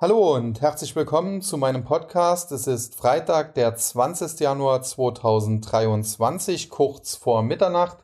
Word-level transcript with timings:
Hallo 0.00 0.36
und 0.36 0.60
herzlich 0.60 0.94
willkommen 0.94 1.42
zu 1.42 1.58
meinem 1.58 1.82
Podcast. 1.82 2.52
Es 2.52 2.68
ist 2.68 2.94
Freitag, 2.94 3.54
der 3.56 3.74
20. 3.74 4.38
Januar 4.38 4.80
2023, 4.80 6.70
kurz 6.70 7.16
vor 7.16 7.42
Mitternacht. 7.42 7.98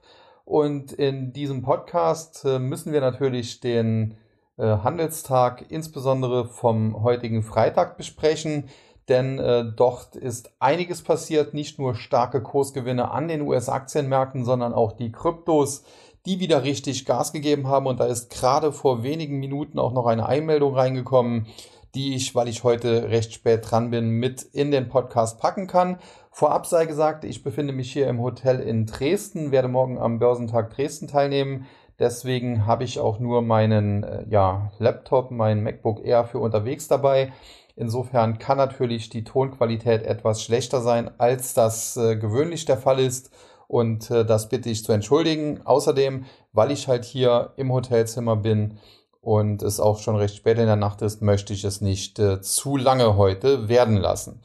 Und 0.45 0.91
in 0.91 1.33
diesem 1.33 1.62
Podcast 1.62 2.45
äh, 2.45 2.59
müssen 2.59 2.93
wir 2.93 3.01
natürlich 3.01 3.61
den 3.61 4.17
äh, 4.57 4.65
Handelstag 4.65 5.67
insbesondere 5.69 6.49
vom 6.49 7.04
heutigen 7.04 7.45
Freitag 7.45 7.97
besprechen, 7.97 8.69
denn 9.09 9.39
äh, 9.39 9.65
dort 9.65 10.17
ist 10.17 10.51
einiges 10.59 11.01
passiert, 11.01 11.55
nicht 11.55 11.79
nur 11.79 11.95
starke 11.95 12.43
Kursgewinne 12.43 13.13
an 13.13 13.29
den 13.29 13.43
US-Aktienmärkten, 13.43 14.45
sondern 14.45 14.75
auch 14.75 14.91
die 14.91 15.13
Kryptos, 15.13 15.85
die 16.27 16.41
wieder 16.41 16.65
richtig 16.65 17.05
Gas 17.05 17.33
gegeben 17.33 17.69
haben. 17.69 17.87
Und 17.87 18.01
da 18.01 18.07
ist 18.07 18.31
gerade 18.31 18.73
vor 18.73 19.05
wenigen 19.05 19.39
Minuten 19.39 19.79
auch 19.79 19.93
noch 19.93 20.07
eine 20.07 20.27
Einmeldung 20.27 20.75
reingekommen, 20.75 21.47
die 21.95 22.15
ich, 22.15 22.35
weil 22.35 22.49
ich 22.49 22.65
heute 22.65 23.11
recht 23.11 23.33
spät 23.33 23.71
dran 23.71 23.91
bin, 23.91 24.11
mit 24.11 24.43
in 24.43 24.71
den 24.71 24.89
Podcast 24.89 25.39
packen 25.39 25.66
kann. 25.66 25.98
Vorab 26.30 26.66
sei 26.66 26.87
gesagt, 26.87 27.25
ich 27.25 27.43
befinde 27.43 27.73
mich 27.73 27.93
hier 27.93 28.09
im 28.09 28.21
Hotel 28.21 28.61
in 28.61 28.87
Dresden, 28.87 29.52
werde 29.52 29.69
morgen 29.69 29.99
am 29.99 30.19
Börsentag 30.19 30.75
Dresden 30.75 31.07
teilnehmen. 31.07 31.66
Deswegen 31.99 32.66
habe 32.66 32.85
ich 32.85 32.99
auch 32.99 33.21
nur 33.21 33.43
meinen 33.43 34.02
äh, 34.02 34.25
ja, 34.29 34.73
Laptop, 34.79 35.30
mein 35.30 35.62
MacBook 35.62 36.05
Air 36.05 36.25
für 36.25 36.41
unterwegs 36.41 36.88
dabei. 36.88 37.33
Insofern 37.77 38.38
kann 38.38 38.57
natürlich 38.57 39.11
die 39.11 39.24
Tonqualität 39.24 40.02
etwas 40.02 40.43
schlechter 40.43 40.80
sein, 40.80 41.11
als 41.19 41.55
das 41.55 41.97
äh, 41.97 42.16
gewöhnlich 42.16 42.65
der 42.65 42.79
Fall 42.79 42.99
ist. 42.99 43.30
Und 43.69 44.11
äh, 44.11 44.24
das 44.24 44.49
bitte 44.49 44.71
ich 44.71 44.85
zu 44.85 44.93
entschuldigen. 44.93 45.61
Außerdem, 45.65 46.24
weil 46.52 46.71
ich 46.71 46.88
halt 46.88 47.05
hier 47.05 47.52
im 47.57 47.73
Hotelzimmer 47.73 48.37
bin, 48.37 48.79
und 49.24 49.62
es 49.62 49.80
auch 49.80 49.98
schon 49.98 50.16
recht 50.16 50.37
spät 50.37 50.59
in 50.59 50.66
der 50.66 50.77
Nacht 50.77 51.02
ist, 51.02 51.23
möchte 51.23 51.52
ich 51.52 51.65
es 51.65 51.80
nicht 51.80 52.19
äh, 52.19 52.41
zu 52.41 52.77
lange 52.77 53.16
heute 53.16 53.69
werden 53.69 53.96
lassen. 53.96 54.41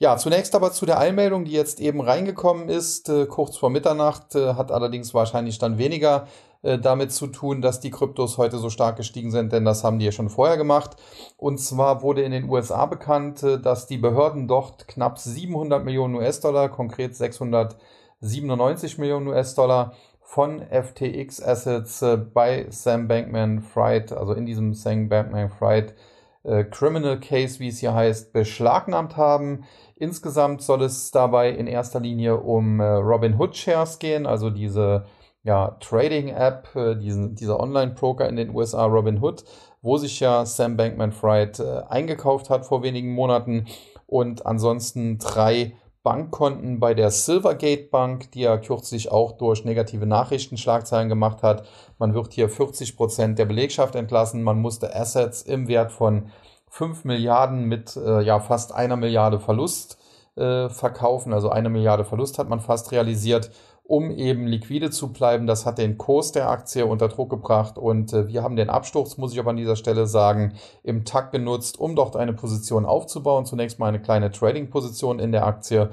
Ja, 0.00 0.16
zunächst 0.16 0.54
aber 0.54 0.70
zu 0.70 0.86
der 0.86 0.98
Einmeldung, 0.98 1.44
die 1.44 1.52
jetzt 1.52 1.80
eben 1.80 2.00
reingekommen 2.00 2.68
ist, 2.68 3.08
äh, 3.08 3.26
kurz 3.26 3.56
vor 3.56 3.70
Mitternacht, 3.70 4.34
äh, 4.36 4.54
hat 4.54 4.70
allerdings 4.70 5.12
wahrscheinlich 5.12 5.58
dann 5.58 5.78
weniger 5.78 6.28
äh, 6.62 6.78
damit 6.78 7.12
zu 7.12 7.28
tun, 7.28 7.62
dass 7.62 7.80
die 7.80 7.90
Kryptos 7.90 8.36
heute 8.36 8.58
so 8.58 8.68
stark 8.68 8.96
gestiegen 8.96 9.30
sind, 9.30 9.52
denn 9.52 9.64
das 9.64 9.84
haben 9.84 9.98
die 9.98 10.04
ja 10.04 10.12
schon 10.12 10.28
vorher 10.28 10.56
gemacht. 10.56 10.96
Und 11.36 11.58
zwar 11.58 12.02
wurde 12.02 12.22
in 12.22 12.32
den 12.32 12.48
USA 12.48 12.86
bekannt, 12.86 13.42
äh, 13.42 13.60
dass 13.60 13.86
die 13.86 13.98
Behörden 13.98 14.48
dort 14.48 14.88
knapp 14.88 15.18
700 15.18 15.84
Millionen 15.84 16.16
US-Dollar, 16.16 16.68
konkret 16.68 17.16
697 17.16 18.98
Millionen 18.98 19.28
US-Dollar, 19.28 19.94
von 20.28 20.60
FTX 20.60 21.42
Assets 21.42 22.02
äh, 22.02 22.18
bei 22.18 22.66
Sam 22.68 23.08
Bankman 23.08 23.62
Fried, 23.62 24.12
also 24.12 24.34
in 24.34 24.44
diesem 24.44 24.74
Sam 24.74 25.08
Bankman 25.08 25.48
Fried 25.48 25.94
äh, 26.42 26.64
Criminal 26.64 27.18
Case, 27.18 27.60
wie 27.60 27.68
es 27.68 27.78
hier 27.78 27.94
heißt, 27.94 28.34
beschlagnahmt 28.34 29.16
haben. 29.16 29.64
Insgesamt 29.96 30.60
soll 30.60 30.82
es 30.82 31.10
dabei 31.12 31.48
in 31.48 31.66
erster 31.66 32.00
Linie 32.00 32.36
um 32.36 32.78
äh, 32.78 32.84
Robinhood 32.84 33.56
Shares 33.56 33.98
gehen, 33.98 34.26
also 34.26 34.50
diese 34.50 35.06
ja, 35.44 35.78
Trading-App, 35.80 36.98
diesen, 37.00 37.34
dieser 37.34 37.58
Online-Broker 37.58 38.28
in 38.28 38.36
den 38.36 38.54
USA, 38.54 38.84
Robinhood, 38.84 39.44
wo 39.80 39.96
sich 39.96 40.20
ja 40.20 40.44
Sam 40.44 40.76
Bankman 40.76 41.12
Fried 41.12 41.58
äh, 41.58 41.84
eingekauft 41.88 42.50
hat 42.50 42.66
vor 42.66 42.82
wenigen 42.82 43.14
Monaten 43.14 43.64
und 44.06 44.44
ansonsten 44.44 45.16
drei 45.16 45.72
Bankkonten 46.08 46.80
bei 46.80 46.94
der 46.94 47.10
Silvergate 47.10 47.90
Bank, 47.90 48.32
die 48.32 48.40
ja 48.40 48.56
kürzlich 48.56 49.12
auch 49.12 49.32
durch 49.32 49.66
negative 49.66 50.06
Nachrichtenschlagzeilen 50.06 51.10
gemacht 51.10 51.42
hat. 51.42 51.68
Man 51.98 52.14
wird 52.14 52.32
hier 52.32 52.48
40 52.48 52.96
Prozent 52.96 53.38
der 53.38 53.44
Belegschaft 53.44 53.94
entlassen. 53.94 54.42
Man 54.42 54.58
musste 54.58 54.96
Assets 54.96 55.42
im 55.42 55.68
Wert 55.68 55.92
von 55.92 56.30
5 56.70 57.04
Milliarden 57.04 57.64
mit 57.64 57.94
äh, 57.94 58.22
ja, 58.22 58.40
fast 58.40 58.74
einer 58.74 58.96
Milliarde 58.96 59.38
Verlust 59.38 59.98
äh, 60.36 60.70
verkaufen. 60.70 61.34
Also 61.34 61.50
eine 61.50 61.68
Milliarde 61.68 62.06
Verlust 62.06 62.38
hat 62.38 62.48
man 62.48 62.60
fast 62.60 62.90
realisiert 62.90 63.50
um 63.88 64.10
eben 64.10 64.46
liquide 64.46 64.90
zu 64.90 65.14
bleiben. 65.14 65.46
Das 65.46 65.64
hat 65.64 65.78
den 65.78 65.96
Kurs 65.96 66.30
der 66.30 66.50
Aktie 66.50 66.84
unter 66.84 67.08
Druck 67.08 67.30
gebracht 67.30 67.78
und 67.78 68.12
äh, 68.12 68.28
wir 68.28 68.42
haben 68.42 68.54
den 68.54 68.68
Absturz, 68.68 69.16
muss 69.16 69.32
ich 69.32 69.40
aber 69.40 69.50
an 69.50 69.56
dieser 69.56 69.76
Stelle 69.76 70.06
sagen, 70.06 70.52
im 70.82 71.06
Takt 71.06 71.32
genutzt, 71.32 71.80
um 71.80 71.96
dort 71.96 72.14
eine 72.14 72.34
Position 72.34 72.84
aufzubauen. 72.84 73.46
Zunächst 73.46 73.78
mal 73.78 73.86
eine 73.86 74.00
kleine 74.00 74.30
Trading-Position 74.30 75.18
in 75.18 75.32
der 75.32 75.46
Aktie. 75.46 75.88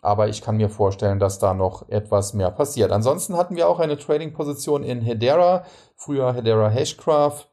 Aber 0.00 0.28
ich 0.28 0.42
kann 0.42 0.58
mir 0.58 0.70
vorstellen, 0.70 1.18
dass 1.18 1.40
da 1.40 1.52
noch 1.52 1.88
etwas 1.88 2.34
mehr 2.34 2.52
passiert. 2.52 2.92
Ansonsten 2.92 3.36
hatten 3.36 3.56
wir 3.56 3.68
auch 3.68 3.80
eine 3.80 3.98
Trading-Position 3.98 4.84
in 4.84 5.00
Hedera, 5.00 5.64
früher 5.96 6.32
Hedera 6.32 6.68
Hashcraft 6.68 7.48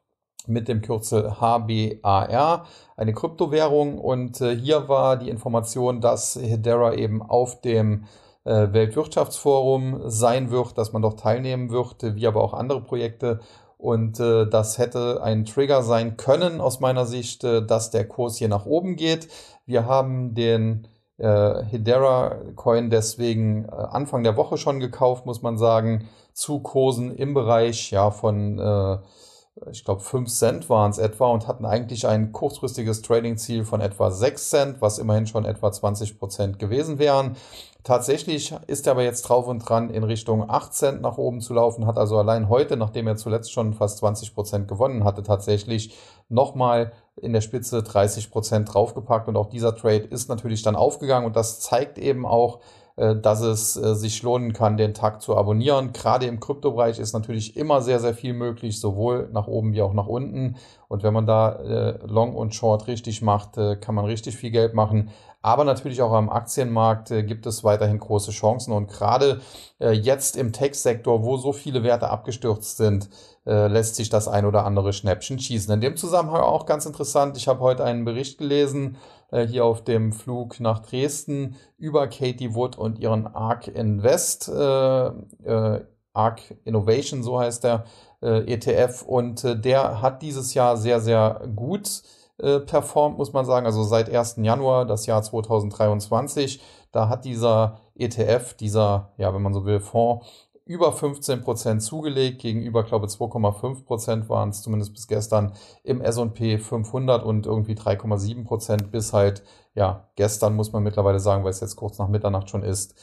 mit 0.45 0.67
dem 0.67 0.81
Kürzel 0.81 1.41
HBAR, 1.41 2.67
eine 2.95 3.13
Kryptowährung. 3.13 3.97
Und 3.97 4.41
äh, 4.41 4.55
hier 4.55 4.87
war 4.87 5.17
die 5.17 5.29
Information, 5.29 6.01
dass 6.01 6.35
Hedera 6.35 6.93
eben 6.93 7.23
auf 7.23 7.61
dem 7.61 8.05
äh, 8.47 8.73
Weltwirtschaftsforum 8.73 10.03
sein 10.05 10.49
wird, 10.51 10.77
dass 10.77 10.93
man 10.93 11.01
doch 11.01 11.15
teilnehmen 11.15 11.69
wird, 11.69 11.97
wie 12.15 12.27
aber 12.27 12.43
auch 12.43 12.53
andere 12.53 12.81
Projekte. 12.81 13.39
Und 13.77 14.19
äh, 14.19 14.47
das 14.47 14.77
hätte 14.77 15.21
ein 15.21 15.45
Trigger 15.45 15.83
sein 15.83 16.17
können 16.17 16.61
aus 16.61 16.79
meiner 16.79 17.05
Sicht, 17.05 17.43
äh, 17.43 17.65
dass 17.65 17.91
der 17.91 18.07
Kurs 18.07 18.37
hier 18.37 18.47
nach 18.47 18.65
oben 18.65 18.95
geht. 18.95 19.27
Wir 19.65 19.85
haben 19.85 20.33
den 20.33 20.87
äh, 21.17 21.63
Hedera 21.63 22.37
Coin 22.55 22.89
deswegen 22.89 23.65
äh, 23.65 23.71
Anfang 23.71 24.23
der 24.23 24.37
Woche 24.37 24.57
schon 24.57 24.79
gekauft, 24.79 25.25
muss 25.25 25.41
man 25.41 25.57
sagen, 25.57 26.07
zu 26.33 26.59
Kursen 26.59 27.15
im 27.15 27.33
Bereich 27.33 27.91
ja 27.91 28.11
von 28.11 28.59
äh, 28.59 28.97
ich 29.71 29.83
glaube 29.83 30.01
5 30.01 30.29
Cent 30.29 30.69
waren 30.69 30.91
es 30.91 30.97
etwa 30.97 31.29
und 31.31 31.47
hatten 31.47 31.65
eigentlich 31.65 32.07
ein 32.07 32.31
kurzfristiges 32.31 33.01
Trading-Ziel 33.01 33.65
von 33.65 33.81
etwa 33.81 34.11
6 34.11 34.49
Cent, 34.49 34.81
was 34.81 34.99
immerhin 34.99 35.27
schon 35.27 35.45
etwa 35.45 35.71
20 35.71 36.19
Prozent 36.19 36.59
gewesen 36.59 36.99
wären. 36.99 37.35
Tatsächlich 37.83 38.53
ist 38.67 38.85
er 38.85 38.91
aber 38.91 39.03
jetzt 39.03 39.23
drauf 39.23 39.47
und 39.47 39.59
dran, 39.59 39.89
in 39.89 40.03
Richtung 40.03 40.49
8 40.49 40.73
Cent 40.73 41.01
nach 41.01 41.17
oben 41.17 41.41
zu 41.41 41.53
laufen, 41.53 41.87
hat 41.87 41.97
also 41.97 42.17
allein 42.17 42.49
heute, 42.49 42.75
nachdem 42.75 43.07
er 43.07 43.15
zuletzt 43.15 43.51
schon 43.51 43.73
fast 43.73 43.99
20 43.99 44.35
Prozent 44.35 44.67
gewonnen 44.67 45.03
hatte, 45.03 45.23
tatsächlich 45.23 45.95
nochmal 46.29 46.91
in 47.15 47.33
der 47.33 47.41
Spitze 47.41 47.83
30 47.83 48.29
Prozent 48.29 48.73
draufgepackt 48.73 49.27
und 49.27 49.37
auch 49.37 49.49
dieser 49.49 49.75
Trade 49.75 50.03
ist 50.03 50.29
natürlich 50.29 50.61
dann 50.63 50.75
aufgegangen 50.75 51.25
und 51.25 51.35
das 51.35 51.61
zeigt 51.61 51.97
eben 51.97 52.25
auch, 52.25 52.59
dass 52.97 53.41
es 53.41 53.77
äh, 53.77 53.93
sich 53.93 54.23
lohnen 54.23 54.53
kann, 54.53 54.75
den 54.75 54.95
Tag 54.95 55.21
zu 55.21 55.37
abonnieren. 55.37 55.93
Gerade 55.93 56.25
im 56.25 56.39
Kryptobereich 56.39 56.97
ist 56.97 57.13
natürlich 57.13 57.55
immer 57.55 57.81
sehr, 57.81 57.99
sehr 57.99 58.15
viel 58.15 58.33
möglich, 58.33 58.79
sowohl 58.79 59.29
nach 59.31 59.45
oben 59.45 59.73
wie 59.73 59.83
auch 59.83 59.93
nach 59.93 60.07
unten. 60.07 60.55
Und 60.87 61.03
wenn 61.03 61.13
man 61.13 61.27
da 61.27 61.51
äh, 61.53 61.99
Long 62.07 62.35
und 62.35 62.55
Short 62.55 62.87
richtig 62.87 63.21
macht, 63.21 63.55
kann 63.81 63.93
man 63.93 64.05
richtig 64.05 64.35
viel 64.35 64.51
Geld 64.51 64.73
machen. 64.73 65.11
Aber 65.41 65.63
natürlich 65.63 66.01
auch 66.01 66.11
am 66.11 66.29
Aktienmarkt 66.29 67.09
gibt 67.09 67.45
es 67.45 67.63
weiterhin 67.63 67.99
große 67.99 68.31
Chancen. 68.31 68.73
Und 68.73 68.87
gerade 68.87 69.39
jetzt 69.79 70.35
im 70.35 70.51
Tech-Sektor, 70.51 71.23
wo 71.23 71.37
so 71.37 71.53
viele 71.53 71.83
Werte 71.83 72.09
abgestürzt 72.09 72.77
sind, 72.77 73.09
lässt 73.45 73.95
sich 73.95 74.09
das 74.09 74.27
ein 74.27 74.45
oder 74.45 74.65
andere 74.65 74.91
Schnäppchen 74.91 75.39
schießen. 75.39 75.73
In 75.73 75.79
dem 75.79 75.95
Zusammenhang 75.95 76.41
auch 76.41 76.65
ganz 76.65 76.85
interessant. 76.85 77.37
Ich 77.37 77.47
habe 77.47 77.61
heute 77.61 77.85
einen 77.85 78.03
Bericht 78.03 78.39
gelesen, 78.39 78.95
äh, 78.95 79.16
hier 79.29 79.65
auf 79.65 79.83
dem 79.83 80.13
Flug 80.13 80.61
nach 80.61 80.79
Dresden 80.79 81.57
über 81.77 82.07
Katie 82.07 82.55
Wood 82.55 82.77
und 82.77 82.99
ihren 82.99 83.27
ARK 83.27 83.67
Invest, 83.67 84.47
äh, 84.47 85.07
äh, 85.07 85.85
ARK 86.13 86.57
Innovation, 86.63 87.23
so 87.23 87.39
heißt 87.39 87.63
der 87.63 87.85
äh, 88.21 88.51
ETF. 88.51 89.03
Und 89.03 89.43
äh, 89.43 89.59
der 89.59 90.01
hat 90.01 90.21
dieses 90.21 90.53
Jahr 90.53 90.77
sehr, 90.77 90.99
sehr 90.99 91.47
gut 91.55 92.01
äh, 92.39 92.59
performt, 92.59 93.17
muss 93.17 93.33
man 93.33 93.45
sagen. 93.45 93.65
Also 93.65 93.83
seit 93.83 94.09
1. 94.13 94.37
Januar, 94.41 94.85
das 94.85 95.05
Jahr 95.05 95.21
2023, 95.21 96.61
da 96.91 97.09
hat 97.09 97.25
dieser 97.25 97.79
ETF, 97.95 98.53
dieser, 98.53 99.13
ja, 99.17 99.33
wenn 99.33 99.41
man 99.41 99.53
so 99.53 99.65
will, 99.65 99.79
Fonds, 99.79 100.25
über 100.67 100.91
15 100.91 101.41
Prozent 101.41 101.81
zugelegt, 101.81 102.41
gegenüber, 102.41 102.83
glaube 102.83 103.07
2,5 103.07 103.85
Prozent 103.85 104.29
waren 104.29 104.49
es 104.49 104.61
zumindest 104.61 104.93
bis 104.93 105.07
gestern 105.07 105.53
im 105.83 106.01
S&P 106.01 106.57
500 106.59 107.23
und 107.23 107.45
irgendwie 107.45 107.73
3,7 107.73 108.45
Prozent 108.45 108.91
bis 108.91 109.13
halt, 109.13 109.43
ja, 109.73 110.07
gestern 110.15 110.55
muss 110.55 110.73
man 110.73 110.83
mittlerweile 110.83 111.19
sagen, 111.19 111.43
weil 111.43 111.51
es 111.51 111.61
jetzt 111.61 111.75
kurz 111.75 111.97
nach 111.97 112.07
Mitternacht 112.07 112.49
schon 112.49 112.63
ist, 112.63 112.95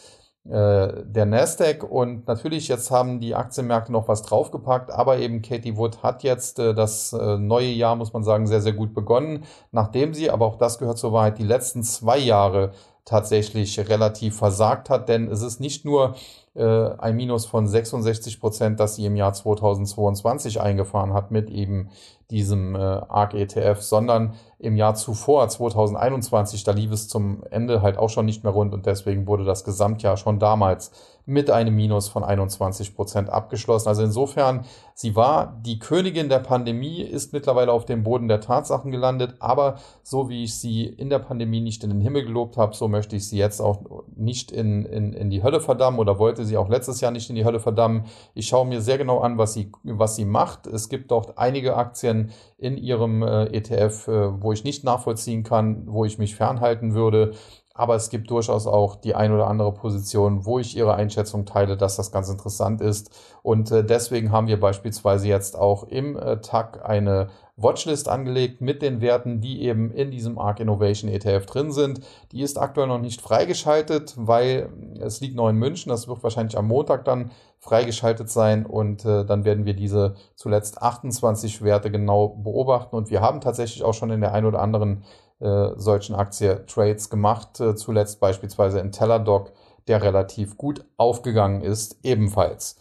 äh, 0.47 1.05
der 1.07 1.25
Nasdaq. 1.25 1.85
Und 1.85 2.29
natürlich 2.29 2.69
jetzt 2.69 2.91
haben 2.91 3.19
die 3.19 3.35
Aktienmärkte 3.35 3.93
noch 3.93 4.09
was 4.09 4.23
draufgepackt, 4.23 4.91
aber 4.91 5.19
eben 5.19 5.41
Katie 5.41 5.77
Wood 5.77 6.03
hat 6.03 6.23
jetzt 6.23 6.59
äh, 6.59 6.75
das 6.75 7.15
äh, 7.15 7.39
neue 7.39 7.71
Jahr, 7.71 7.97
muss 7.97 8.13
man 8.13 8.25
sagen, 8.25 8.47
sehr, 8.47 8.61
sehr 8.61 8.75
gut 8.75 8.93
begonnen, 8.95 9.45
nachdem 9.73 10.13
sie, 10.13 10.31
aber 10.31 10.45
auch 10.47 10.57
das 10.57 10.79
gehört 10.79 10.99
zur 10.99 11.13
Wahrheit, 11.13 11.39
die 11.39 11.45
letzten 11.45 11.83
zwei 11.83 12.19
Jahre 12.19 12.73
tatsächlich 13.07 13.79
relativ 13.89 14.37
versagt 14.37 14.91
hat, 14.91 15.09
denn 15.09 15.29
es 15.29 15.43
ist 15.43 15.61
nicht 15.61 15.85
nur 15.85 16.15
ein 16.63 17.17
Minus 17.17 17.47
von 17.47 17.67
66 17.67 18.39
Prozent, 18.39 18.79
das 18.79 18.95
sie 18.97 19.07
im 19.07 19.17
Jahr 19.17 19.33
2022 19.33 20.61
eingefahren 20.61 21.13
hat 21.13 21.31
mit 21.31 21.51
eben 21.51 21.91
diesem 22.31 22.75
äh, 22.75 22.79
ARC 22.79 23.35
ETF, 23.35 23.81
sondern 23.81 24.35
im 24.59 24.77
Jahr 24.77 24.95
zuvor, 24.95 25.47
2021, 25.47 26.65
da 26.65 26.73
lief 26.73 26.91
es 26.91 27.09
zum 27.09 27.43
Ende 27.51 27.83
halt 27.83 27.99
auch 27.99 28.09
schon 28.09 28.25
nicht 28.25 28.45
mehr 28.45 28.53
rund 28.53 28.73
und 28.73 28.87
deswegen 28.87 29.27
wurde 29.27 29.45
das 29.45 29.65
Gesamtjahr 29.65 30.17
schon 30.17 30.39
damals 30.39 30.91
mit 31.27 31.51
einem 31.51 31.75
Minus 31.75 32.09
von 32.09 32.25
21 32.25 32.95
Prozent 32.95 33.29
abgeschlossen. 33.31 33.89
Also 33.89 34.03
insofern, 34.03 34.65
sie 34.95 35.17
war 35.17 35.59
die 35.65 35.79
Königin 35.79 36.29
der 36.29 36.39
Pandemie, 36.39 37.03
ist 37.03 37.33
mittlerweile 37.33 37.73
auf 37.73 37.85
dem 37.85 38.03
Boden 38.03 38.29
der 38.29 38.41
Tatsachen 38.41 38.91
gelandet, 38.91 39.35
aber 39.39 39.77
so 40.03 40.29
wie 40.29 40.45
ich 40.45 40.59
sie 40.59 40.85
in 40.85 41.11
der 41.11 41.19
Pandemie 41.19 41.61
nicht 41.61 41.85
in 41.85 41.91
den 41.91 42.01
Himmel 42.01 42.25
gelobt 42.25 42.57
habe, 42.57 42.75
so 42.75 42.89
möchte 42.89 43.17
ich 43.17 43.29
sie 43.29 43.39
jetzt 43.39 43.61
auch 43.61 43.94
nicht 44.25 44.51
in, 44.51 44.85
in, 44.85 45.13
in 45.13 45.31
die 45.31 45.43
Hölle 45.43 45.61
verdammen 45.61 45.99
oder 45.99 46.19
wollte 46.19 46.45
sie 46.45 46.57
auch 46.57 46.69
letztes 46.69 47.01
Jahr 47.01 47.11
nicht 47.11 47.29
in 47.31 47.37
die 47.37 47.45
Hölle 47.45 47.61
verdammen. 47.61 48.05
Ich 48.35 48.49
schaue 48.49 48.67
mir 48.67 48.81
sehr 48.81 48.99
genau 48.99 49.21
an, 49.21 49.39
was 49.39 49.55
sie, 49.55 49.71
was 49.83 50.17
sie 50.17 50.25
macht. 50.25 50.67
Es 50.67 50.89
gibt 50.89 51.11
dort 51.11 51.39
einige 51.39 51.77
Aktien 51.77 52.33
in 52.59 52.77
ihrem 52.77 53.23
äh, 53.23 53.45
ETF, 53.47 54.09
äh, 54.09 54.43
wo 54.43 54.53
ich 54.53 54.65
nicht 54.65 54.85
nachvollziehen 54.85 55.43
kann, 55.43 55.85
wo 55.87 56.05
ich 56.05 56.19
mich 56.19 56.37
fernhalten 56.37 56.95
würde. 56.95 57.33
Aber 57.77 57.97
es 57.97 58.09
gibt 58.09 58.31
durchaus 58.31 58.69
auch 58.69 58.95
die 58.95 59.17
ein 59.17 59.33
oder 59.33 59.49
andere 59.49 59.75
Position, 59.75 60.47
wo 60.47 60.61
ich 60.61 60.77
Ihre 60.77 60.95
Einschätzung 60.95 61.45
teile, 61.45 61.77
dass 61.77 61.97
das 61.97 62.13
ganz 62.13 62.29
interessant 62.29 62.81
ist. 62.81 63.11
Und 63.43 63.73
äh, 63.73 63.85
deswegen 63.85 64.31
haben 64.31 64.47
wir 64.47 64.61
beispielsweise 64.61 65.27
jetzt 65.27 65.59
auch 65.59 65.83
im 65.83 66.17
äh, 66.17 66.41
TAC 66.41 66.85
eine 66.85 67.31
Watchlist 67.57 68.09
angelegt 68.09 68.61
mit 68.61 68.83
den 68.83 69.01
Werten, 69.01 69.41
die 69.41 69.63
eben 69.63 69.93
in 69.93 70.11
diesem 70.11 70.39
ARC 70.39 70.61
Innovation 70.61 71.11
ETF 71.11 71.47
drin 71.47 71.71
sind. 71.71 72.01
Die 72.33 72.43
ist 72.43 72.59
aktuell 72.59 72.89
noch 72.89 72.99
nicht 72.99 73.21
freigeschaltet, 73.21 74.15
weil 74.17 74.71
es 75.01 75.21
liegt 75.21 75.37
noch 75.37 75.49
in 75.49 75.57
München. 75.57 75.91
Das 75.91 76.09
wird 76.09 76.23
wahrscheinlich 76.23 76.59
am 76.59 76.67
Montag 76.67 77.05
dann 77.05 77.31
freigeschaltet 77.61 78.29
sein 78.29 78.67
und 78.67 79.05
äh, 79.05 79.25
dann 79.25 79.45
werden 79.45 79.65
wir 79.65 79.75
diese 79.75 80.15
zuletzt 80.35 80.83
28 80.83 81.63
Werte 81.63 81.91
genau 81.91 82.29
beobachten. 82.29 82.97
Und 82.97 83.11
wir 83.11 83.21
haben 83.21 83.41
tatsächlich 83.41 83.85
auch 83.85 83.95
schon 83.95 84.11
in 84.11 84.21
der 84.21 84.35
ein 84.35 84.45
oder 84.45 84.61
anderen 84.61 85.05
äh, 85.41 85.71
solchen 85.77 86.17
Aktie-Trades 86.17 87.09
gemacht. 87.09 87.61
Äh, 87.61 87.77
zuletzt 87.77 88.19
beispielsweise 88.19 88.81
in 88.81 88.91
Teladoc, 88.91 89.53
der 89.87 90.03
relativ 90.03 90.57
gut 90.57 90.85
aufgegangen 90.97 91.61
ist, 91.61 91.99
ebenfalls. 92.03 92.77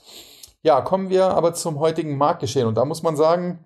Ja, 0.63 0.81
kommen 0.81 1.09
wir 1.09 1.27
aber 1.27 1.53
zum 1.53 1.79
heutigen 1.79 2.17
Marktgeschehen. 2.17 2.67
Und 2.67 2.75
da 2.75 2.85
muss 2.85 3.03
man 3.03 3.15
sagen, 3.15 3.65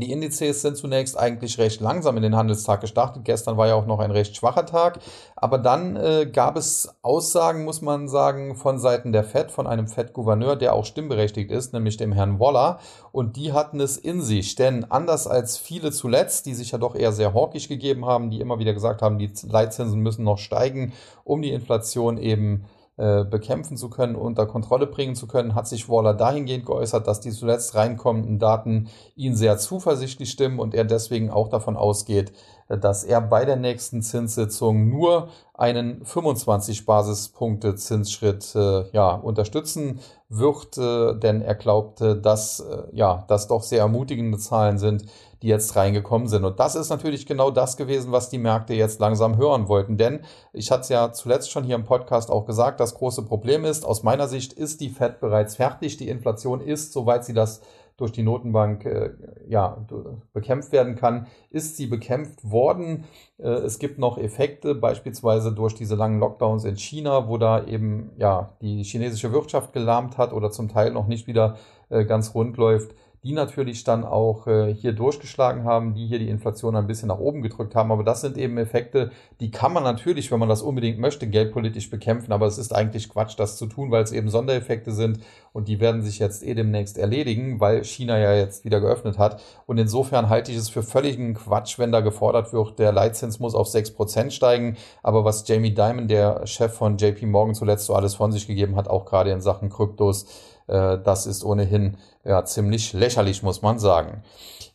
die 0.00 0.12
Indizes 0.12 0.62
sind 0.62 0.76
zunächst 0.76 1.18
eigentlich 1.18 1.58
recht 1.58 1.80
langsam 1.80 2.16
in 2.16 2.22
den 2.22 2.36
Handelstag 2.36 2.80
gestartet. 2.80 3.24
Gestern 3.24 3.56
war 3.56 3.66
ja 3.66 3.74
auch 3.74 3.86
noch 3.86 3.98
ein 3.98 4.10
recht 4.10 4.36
schwacher 4.36 4.66
Tag. 4.66 4.98
Aber 5.34 5.58
dann 5.58 5.96
äh, 5.96 6.26
gab 6.26 6.56
es 6.56 6.96
Aussagen, 7.02 7.64
muss 7.64 7.82
man 7.82 8.08
sagen, 8.08 8.56
von 8.56 8.78
Seiten 8.78 9.12
der 9.12 9.24
FED, 9.24 9.50
von 9.50 9.66
einem 9.66 9.88
FED-Gouverneur, 9.88 10.56
der 10.56 10.74
auch 10.74 10.84
stimmberechtigt 10.84 11.50
ist, 11.50 11.72
nämlich 11.72 11.96
dem 11.96 12.12
Herrn 12.12 12.40
Waller. 12.40 12.78
Und 13.12 13.36
die 13.36 13.52
hatten 13.52 13.80
es 13.80 13.96
in 13.96 14.22
sich. 14.22 14.54
Denn 14.54 14.84
anders 14.90 15.26
als 15.26 15.56
viele 15.56 15.92
zuletzt, 15.92 16.46
die 16.46 16.54
sich 16.54 16.72
ja 16.72 16.78
doch 16.78 16.94
eher 16.94 17.12
sehr 17.12 17.34
hawkisch 17.34 17.68
gegeben 17.68 18.06
haben, 18.06 18.30
die 18.30 18.40
immer 18.40 18.58
wieder 18.58 18.74
gesagt 18.74 19.02
haben, 19.02 19.18
die 19.18 19.30
Leitzinsen 19.48 20.00
müssen 20.00 20.24
noch 20.24 20.38
steigen, 20.38 20.92
um 21.24 21.42
die 21.42 21.52
Inflation 21.52 22.18
eben 22.18 22.66
äh, 22.98 23.24
bekämpfen 23.24 23.76
zu 23.76 23.90
können, 23.90 24.16
unter 24.16 24.46
Kontrolle 24.46 24.86
bringen 24.86 25.14
zu 25.14 25.26
können, 25.26 25.54
hat 25.54 25.68
sich 25.68 25.88
Waller 25.88 26.14
dahingehend 26.14 26.64
geäußert, 26.64 27.06
dass 27.06 27.20
die 27.20 27.30
zuletzt 27.30 27.74
reinkommenden 27.74 28.38
Daten 28.38 28.88
ihn 29.14 29.36
sehr 29.36 29.58
zuversichtlich 29.58 30.30
stimmen 30.30 30.58
und 30.58 30.74
er 30.74 30.84
deswegen 30.84 31.30
auch 31.30 31.48
davon 31.48 31.76
ausgeht, 31.76 32.32
dass 32.68 33.04
er 33.04 33.20
bei 33.20 33.44
der 33.44 33.56
nächsten 33.56 34.02
Zinssitzung 34.02 34.88
nur 34.88 35.28
einen 35.54 36.04
25 36.04 36.84
Basispunkte 36.84 37.74
Zinsschritt 37.76 38.54
äh, 38.54 38.90
ja, 38.90 39.14
unterstützen 39.14 40.00
wird, 40.28 40.76
äh, 40.76 41.14
denn 41.18 41.40
er 41.40 41.54
glaubte, 41.54 42.16
dass 42.16 42.60
äh, 42.60 42.82
ja, 42.92 43.24
das 43.28 43.46
doch 43.46 43.62
sehr 43.62 43.80
ermutigende 43.80 44.38
Zahlen 44.38 44.78
sind, 44.78 45.04
die 45.42 45.48
jetzt 45.48 45.76
reingekommen 45.76 46.28
sind. 46.28 46.44
Und 46.44 46.58
das 46.58 46.74
ist 46.74 46.90
natürlich 46.90 47.26
genau 47.26 47.50
das 47.50 47.76
gewesen, 47.76 48.10
was 48.10 48.28
die 48.28 48.38
Märkte 48.38 48.74
jetzt 48.74 49.00
langsam 49.00 49.36
hören 49.36 49.68
wollten. 49.68 49.96
Denn 49.96 50.20
ich 50.52 50.70
hatte 50.70 50.82
es 50.82 50.88
ja 50.88 51.12
zuletzt 51.12 51.50
schon 51.50 51.64
hier 51.64 51.76
im 51.76 51.84
Podcast 51.84 52.30
auch 52.30 52.46
gesagt, 52.46 52.80
das 52.80 52.94
große 52.94 53.22
Problem 53.22 53.64
ist, 53.64 53.84
aus 53.84 54.02
meiner 54.02 54.28
Sicht 54.28 54.52
ist 54.52 54.80
die 54.80 54.90
Fed 54.90 55.20
bereits 55.20 55.56
fertig. 55.56 55.96
Die 55.98 56.08
Inflation 56.08 56.60
ist, 56.60 56.92
soweit 56.92 57.24
sie 57.24 57.34
das 57.34 57.60
durch 57.96 58.12
die 58.12 58.22
Notenbank 58.22 58.84
äh, 58.84 59.10
ja, 59.48 59.86
bekämpft 60.32 60.72
werden 60.72 60.96
kann, 60.96 61.26
ist 61.50 61.76
sie 61.76 61.86
bekämpft 61.86 62.50
worden. 62.50 63.04
Äh, 63.38 63.48
es 63.48 63.78
gibt 63.78 63.98
noch 63.98 64.18
Effekte, 64.18 64.74
beispielsweise 64.74 65.52
durch 65.52 65.74
diese 65.74 65.94
langen 65.94 66.20
Lockdowns 66.20 66.64
in 66.64 66.76
China, 66.76 67.28
wo 67.28 67.38
da 67.38 67.64
eben 67.64 68.10
ja, 68.18 68.54
die 68.60 68.82
chinesische 68.82 69.32
Wirtschaft 69.32 69.72
gelahmt 69.72 70.18
hat 70.18 70.32
oder 70.32 70.50
zum 70.50 70.68
Teil 70.68 70.90
noch 70.92 71.06
nicht 71.06 71.26
wieder 71.26 71.56
äh, 71.88 72.04
ganz 72.04 72.34
rund 72.34 72.56
läuft 72.56 72.94
die 73.26 73.32
natürlich 73.32 73.82
dann 73.82 74.04
auch 74.04 74.46
äh, 74.46 74.72
hier 74.72 74.92
durchgeschlagen 74.92 75.64
haben, 75.64 75.94
die 75.94 76.06
hier 76.06 76.20
die 76.20 76.28
Inflation 76.28 76.76
ein 76.76 76.86
bisschen 76.86 77.08
nach 77.08 77.18
oben 77.18 77.42
gedrückt 77.42 77.74
haben. 77.74 77.90
Aber 77.90 78.04
das 78.04 78.20
sind 78.20 78.38
eben 78.38 78.56
Effekte, 78.56 79.10
die 79.40 79.50
kann 79.50 79.72
man 79.72 79.82
natürlich, 79.82 80.30
wenn 80.30 80.38
man 80.38 80.48
das 80.48 80.62
unbedingt 80.62 81.00
möchte, 81.00 81.26
geldpolitisch 81.26 81.90
bekämpfen. 81.90 82.30
Aber 82.30 82.46
es 82.46 82.56
ist 82.56 82.72
eigentlich 82.72 83.08
Quatsch, 83.08 83.36
das 83.36 83.56
zu 83.56 83.66
tun, 83.66 83.90
weil 83.90 84.04
es 84.04 84.12
eben 84.12 84.28
Sondereffekte 84.28 84.92
sind 84.92 85.18
und 85.52 85.66
die 85.66 85.80
werden 85.80 86.02
sich 86.02 86.20
jetzt 86.20 86.46
eh 86.46 86.54
demnächst 86.54 86.98
erledigen, 86.98 87.58
weil 87.58 87.82
China 87.82 88.16
ja 88.16 88.32
jetzt 88.32 88.64
wieder 88.64 88.80
geöffnet 88.80 89.18
hat. 89.18 89.42
Und 89.66 89.78
insofern 89.78 90.28
halte 90.28 90.52
ich 90.52 90.58
es 90.58 90.68
für 90.68 90.84
völligen 90.84 91.34
Quatsch, 91.34 91.80
wenn 91.80 91.90
da 91.90 92.02
gefordert 92.02 92.52
wird, 92.52 92.78
der 92.78 92.92
Leitzins 92.92 93.40
muss 93.40 93.56
auf 93.56 93.66
6% 93.66 94.30
steigen. 94.30 94.76
Aber 95.02 95.24
was 95.24 95.48
Jamie 95.48 95.74
Dimon, 95.74 96.06
der 96.06 96.46
Chef 96.46 96.72
von 96.74 96.96
JP 96.96 97.26
Morgan, 97.26 97.56
zuletzt 97.56 97.86
so 97.86 97.94
alles 97.96 98.14
von 98.14 98.30
sich 98.30 98.46
gegeben 98.46 98.76
hat, 98.76 98.86
auch 98.86 99.04
gerade 99.04 99.32
in 99.32 99.40
Sachen 99.40 99.68
Kryptos, 99.68 100.26
das 100.66 101.26
ist 101.26 101.44
ohnehin 101.44 101.96
ja, 102.24 102.44
ziemlich 102.44 102.92
lächerlich, 102.92 103.42
muss 103.42 103.62
man 103.62 103.78
sagen. 103.78 104.22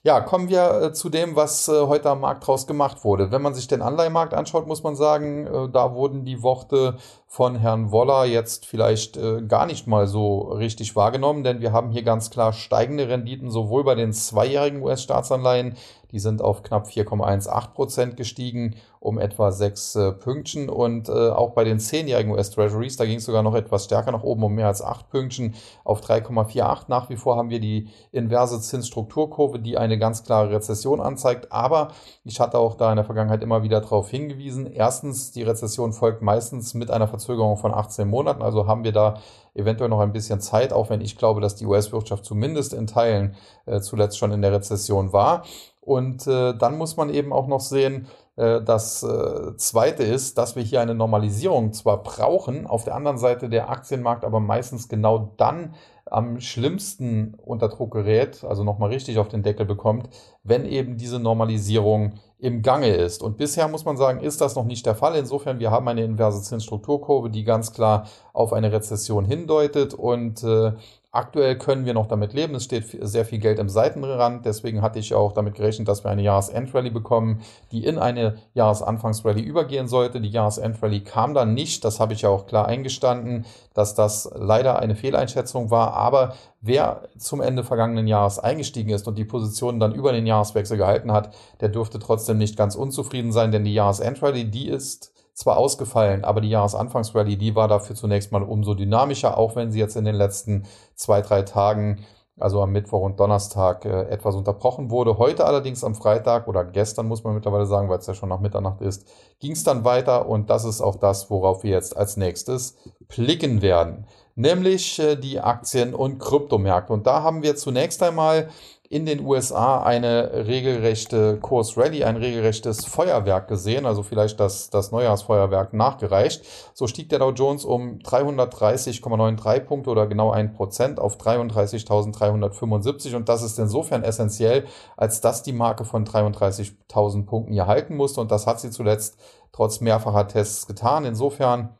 Ja, 0.04 0.20
kommen 0.20 0.50
wir 0.50 0.82
äh, 0.82 0.94
zu 0.94 1.10
dem, 1.10 1.36
was 1.36 1.68
äh, 1.68 1.86
heute 1.86 2.10
am 2.10 2.22
Markt 2.22 2.48
draus 2.48 2.66
gemacht 2.66 3.04
wurde. 3.04 3.32
Wenn 3.32 3.44
man 3.44 3.54
sich 3.54 3.68
den 3.68 3.84
Anleihenmarkt 3.84 4.34
anschaut, 4.34 4.66
muss 4.66 4.82
man 4.82 4.96
sagen, 4.96 5.46
äh, 5.46 5.70
da 5.70 5.94
wurden 5.94 6.26
die 6.26 6.42
Worte 6.42 6.98
von 7.32 7.56
Herrn 7.56 7.94
Woller 7.94 8.26
jetzt 8.26 8.66
vielleicht 8.66 9.16
äh, 9.16 9.42
gar 9.44 9.66
nicht 9.66 9.88
mal 9.88 10.06
so 10.06 10.40
richtig 10.50 10.98
wahrgenommen, 10.98 11.46
denn 11.46 11.62
wir 11.62 11.72
haben 11.72 11.90
hier 11.90 12.04
ganz 12.04 12.30
klar 12.30 12.52
steigende 12.52 13.08
Renditen 13.08 13.50
sowohl 13.50 13.86
bei 13.86 13.96
den 13.96 14.12
zweijährigen 14.12 14.84
US-Staatsanleihen, 14.84 15.78
die 16.12 16.20
sind 16.20 16.42
auf 16.42 16.62
knapp 16.62 16.88
4,18 16.88 17.74
Prozent 17.74 18.18
gestiegen, 18.18 18.76
um 19.00 19.18
etwa 19.18 19.52
sechs 19.52 19.96
äh, 19.96 20.12
Pünktchen. 20.12 20.70
Und 20.70 21.10
äh, 21.10 21.30
auch 21.30 21.52
bei 21.52 21.64
den 21.64 21.80
zehnjährigen 21.80 22.32
US-Treasuries, 22.32 22.98
da 22.98 23.06
ging 23.06 23.18
es 23.18 23.26
sogar 23.26 23.44
noch 23.44 23.56
etwas 23.56 23.86
stärker 23.86 24.12
nach 24.12 24.24
oben, 24.24 24.44
um 24.44 24.54
mehr 24.54 24.68
als 24.68 24.82
acht 24.82 25.10
Pünktchen 25.10 25.56
auf 25.84 26.02
3,48. 26.02 26.86
Nach 26.88 27.10
wie 27.10 27.16
vor 27.16 27.38
haben 27.38 27.50
wir 27.50 27.60
die 27.60 27.88
inverse 28.12 28.60
Zinsstrukturkurve, 28.60 29.60
die 29.60 29.78
eine 29.78 29.98
ganz 29.98 30.24
klare 30.24 30.52
Rezession 30.52 31.00
anzeigt. 31.00 31.52
Aber 31.52 31.90
ich 32.24 32.40
hatte 32.40 32.60
auch 32.60 32.76
da 32.76 32.92
in 32.92 32.98
der 32.98 33.06
Vergangenheit 33.06 33.42
immer 33.42 33.64
wieder 33.64 33.82
darauf 33.82 34.10
hingewiesen. 34.10 34.68
Erstens, 34.68 35.32
die 35.32 35.44
Rezession 35.44 35.94
folgt 35.94 36.22
meistens 36.22 36.74
mit 36.74 36.92
einer 36.92 37.08
Verzögerung 37.22 37.58
von 37.58 37.74
18 37.74 38.08
Monaten. 38.08 38.42
Also 38.42 38.68
haben 38.68 38.84
wir 38.84 38.92
da 38.92 39.16
eventuell 39.54 39.90
noch 39.90 40.00
ein 40.00 40.14
bisschen 40.14 40.42
Zeit, 40.42 40.74
auch 40.74 40.90
wenn 40.90 41.02
ich 41.02 41.18
glaube, 41.18 41.42
dass 41.42 41.56
die 41.56 41.66
US-Wirtschaft 41.66 42.26
zumindest 42.26 42.74
in 42.74 42.88
Teilen 42.88 43.36
äh, 43.66 43.80
zuletzt 43.80 44.18
schon 44.18 44.32
in 44.32 44.42
der 44.42 44.52
Rezession 44.52 45.14
war. 45.14 45.44
Und 45.82 46.28
äh, 46.28 46.54
dann 46.54 46.78
muss 46.78 46.98
man 46.98 47.10
eben 47.10 47.34
auch 47.34 47.48
noch 47.48 47.60
sehen, 47.60 48.08
äh, 48.38 48.62
das 48.62 49.04
äh, 49.04 49.56
Zweite 49.58 50.04
ist, 50.04 50.38
dass 50.38 50.56
wir 50.56 50.64
hier 50.64 50.82
eine 50.82 50.96
Normalisierung 50.96 51.74
zwar 51.74 52.02
brauchen, 52.02 52.68
auf 52.68 52.84
der 52.84 52.96
anderen 52.96 53.18
Seite 53.18 53.50
der 53.50 53.70
Aktienmarkt 53.70 54.24
aber 54.24 54.40
meistens 54.40 54.90
genau 54.90 55.34
dann 55.38 55.76
am 56.06 56.40
schlimmsten 56.42 57.36
unter 57.36 57.70
Druck 57.70 57.94
gerät, 57.94 58.44
also 58.44 58.64
nochmal 58.64 58.90
richtig 58.90 59.18
auf 59.18 59.30
den 59.30 59.44
Deckel 59.44 59.66
bekommt, 59.66 60.10
wenn 60.44 60.66
eben 60.66 60.98
diese 60.98 61.20
Normalisierung 61.20 62.14
im 62.42 62.64
Gange 62.64 62.96
ist. 62.96 63.22
Und 63.22 63.38
bisher 63.38 63.68
muss 63.68 63.86
man 63.86 63.98
sagen, 63.98 64.20
ist 64.20 64.42
das 64.42 64.56
noch 64.56 64.66
nicht 64.66 64.86
der 64.86 64.96
Fall. 64.96 65.16
Insofern, 65.16 65.60
wir 65.60 65.70
haben 65.70 65.88
eine 65.88 66.04
inverse 66.04 66.42
Zinsstrukturkurve, 66.42 67.30
die 67.30 67.44
ganz 67.44 67.72
klar 67.72 68.08
auf 68.34 68.52
eine 68.52 68.72
Rezession 68.72 69.26
hindeutet 69.26 69.94
und 69.94 70.44
äh, 70.44 70.74
Aktuell 71.14 71.58
können 71.58 71.86
wir 71.86 71.94
noch 71.94 72.08
damit 72.08 72.32
leben. 72.32 72.56
Es 72.56 72.64
steht 72.64 72.86
sehr 72.88 73.26
viel 73.26 73.40
Geld 73.40 73.60
im 73.60 73.68
Seitenrand. 73.68 74.46
Deswegen 74.46 74.82
hatte 74.82 74.98
ich 74.98 75.14
auch 75.14 75.34
damit 75.34 75.56
gerechnet, 75.56 75.90
dass 75.90 76.06
wir 76.06 76.12
eine 76.12 76.22
Jahresendrallye 76.22 76.90
bekommen, 76.90 77.42
die 77.74 77.84
in 77.84 78.00
eine 78.00 78.38
Jahresanfangsrallye 78.54 79.42
übergehen 79.42 79.90
sollte. 79.90 80.22
Die 80.22 80.30
Jahresendrallye 80.30 81.02
kam 81.02 81.34
dann 81.34 81.54
nicht. 81.54 81.84
Das 81.84 82.00
habe 82.00 82.14
ich 82.14 82.22
ja 82.22 82.30
auch 82.30 82.48
klar 82.48 82.66
eingestanden, 82.66 83.46
dass 83.74 83.94
das 83.94 84.32
leider 84.34 84.80
eine 84.80 84.96
Fehleinschätzung 84.96 85.70
war. 85.70 85.96
Aber 85.96 86.34
wer 86.62 87.10
zum 87.18 87.42
Ende 87.42 87.66
vergangenen 87.66 88.08
Jahres 88.08 88.40
eingestiegen 88.40 88.92
ist 88.92 89.06
und 89.06 89.18
die 89.18 89.26
Position 89.26 89.82
dann 89.82 89.94
über 89.94 90.14
den 90.14 90.26
Jahreswechsel 90.26 90.78
gehalten 90.78 91.12
hat, 91.12 91.36
der 91.60 91.68
dürfte 91.68 92.00
trotzdem 92.00 92.38
nicht 92.38 92.56
ganz 92.56 92.76
unzufrieden 92.76 93.34
sein, 93.34 93.52
denn 93.52 93.66
die 93.66 93.74
Jahresendrallye, 93.74 94.46
die 94.46 94.70
ist 94.70 95.12
zwar 95.34 95.58
ausgefallen, 95.58 96.24
aber 96.24 96.42
die 96.42 96.50
Jahresanfangsrallye, 96.50 97.38
die 97.38 97.56
war 97.56 97.68
dafür 97.68 97.96
zunächst 97.96 98.32
mal 98.32 98.44
umso 98.44 98.74
dynamischer, 98.74 99.38
auch 99.38 99.56
wenn 99.56 99.72
sie 99.72 99.80
jetzt 99.80 99.96
in 99.96 100.06
den 100.06 100.16
letzten 100.16 100.66
zwei, 100.96 101.22
drei 101.22 101.42
Tagen 101.44 102.06
also 102.42 102.62
am 102.62 102.72
Mittwoch 102.72 103.02
und 103.02 103.20
Donnerstag 103.20 103.86
äh, 103.86 104.04
etwas 104.10 104.36
unterbrochen 104.36 104.90
wurde. 104.90 105.18
Heute 105.18 105.46
allerdings 105.46 105.84
am 105.84 105.96
Freitag 105.96 106.48
oder 106.48 106.64
gestern 106.64 107.08
muss 107.08 107.24
man 107.24 107.36
mittlerweile 107.36 107.66
sagen, 107.66 107.90
weil 107.90 108.00
es 108.00 108.08
ja 108.08 108.14
schon 108.14 108.30
nach 108.30 108.40
Mitternacht 108.40 108.82
ist, 108.82 109.08
ging 109.40 109.52
es 109.52 109.64
dann 109.64 109.86
weiter 109.86 110.28
und 110.28 110.50
das 110.50 110.66
ist 110.66 110.82
auch 110.82 110.96
das, 110.96 111.30
worauf 111.30 111.64
wir 111.64 111.72
jetzt 111.72 111.96
als 111.96 112.18
nächstes 112.18 112.78
blicken 113.08 113.62
werden, 113.62 114.08
nämlich 114.36 115.00
äh, 115.00 115.16
die 115.16 115.40
Aktien- 115.40 115.94
und 115.94 116.20
Kryptomärkte. 116.20 116.94
Und 116.94 117.06
da 117.06 117.22
haben 117.22 117.44
wir 117.44 117.56
zunächst 117.56 118.02
einmal 118.02 118.50
in 118.92 119.06
den 119.06 119.26
USA 119.26 119.82
eine 119.82 120.46
regelrechte 120.48 121.38
Kursrally, 121.38 122.04
ein 122.04 122.18
regelrechtes 122.18 122.84
Feuerwerk 122.84 123.48
gesehen, 123.48 123.86
also 123.86 124.04
vielleicht 124.04 124.38
das, 124.42 124.70
das 124.70 124.92
Neujahrsfeuerwerk 124.92 125.72
nachgereicht. 125.72 126.44
So 126.74 126.88
stieg 126.88 127.08
der 127.08 127.20
Dow 127.20 127.32
Jones 127.32 127.64
um 127.64 128.00
330,93 128.00 129.62
Punkte 129.62 129.92
oder 129.92 130.08
genau 130.08 130.32
ein 130.32 130.52
Prozent 130.52 131.00
auf 131.00 131.16
33.375 131.16 133.16
und 133.16 133.30
das 133.30 133.44
ist 133.44 133.58
insofern 133.60 134.04
essentiell, 134.04 134.66
als 134.98 135.22
dass 135.22 135.42
die 135.42 135.54
Marke 135.54 135.86
von 135.86 136.06
33.000 136.06 137.26
Punkten 137.26 137.54
hier 137.54 137.68
halten 137.68 137.96
musste 137.96 138.20
und 138.20 138.30
das 138.30 138.46
hat 138.46 138.60
sie 138.60 138.72
zuletzt 138.72 139.18
trotz 139.54 139.80
mehrfacher 139.80 140.28
Tests 140.28 140.68
getan. 140.68 141.06
Insofern 141.06 141.78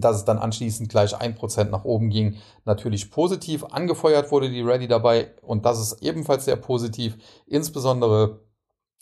dass 0.00 0.16
es 0.16 0.24
dann 0.24 0.38
anschließend 0.38 0.88
gleich 0.88 1.16
ein 1.18 1.34
Prozent 1.34 1.70
nach 1.70 1.84
oben 1.84 2.10
ging, 2.10 2.36
natürlich 2.64 3.10
positiv. 3.10 3.64
Angefeuert 3.64 4.30
wurde 4.30 4.50
die 4.50 4.62
Ready 4.62 4.88
dabei 4.88 5.32
und 5.42 5.64
das 5.64 5.80
ist 5.80 6.02
ebenfalls 6.02 6.44
sehr 6.44 6.56
positiv, 6.56 7.16
insbesondere 7.46 8.40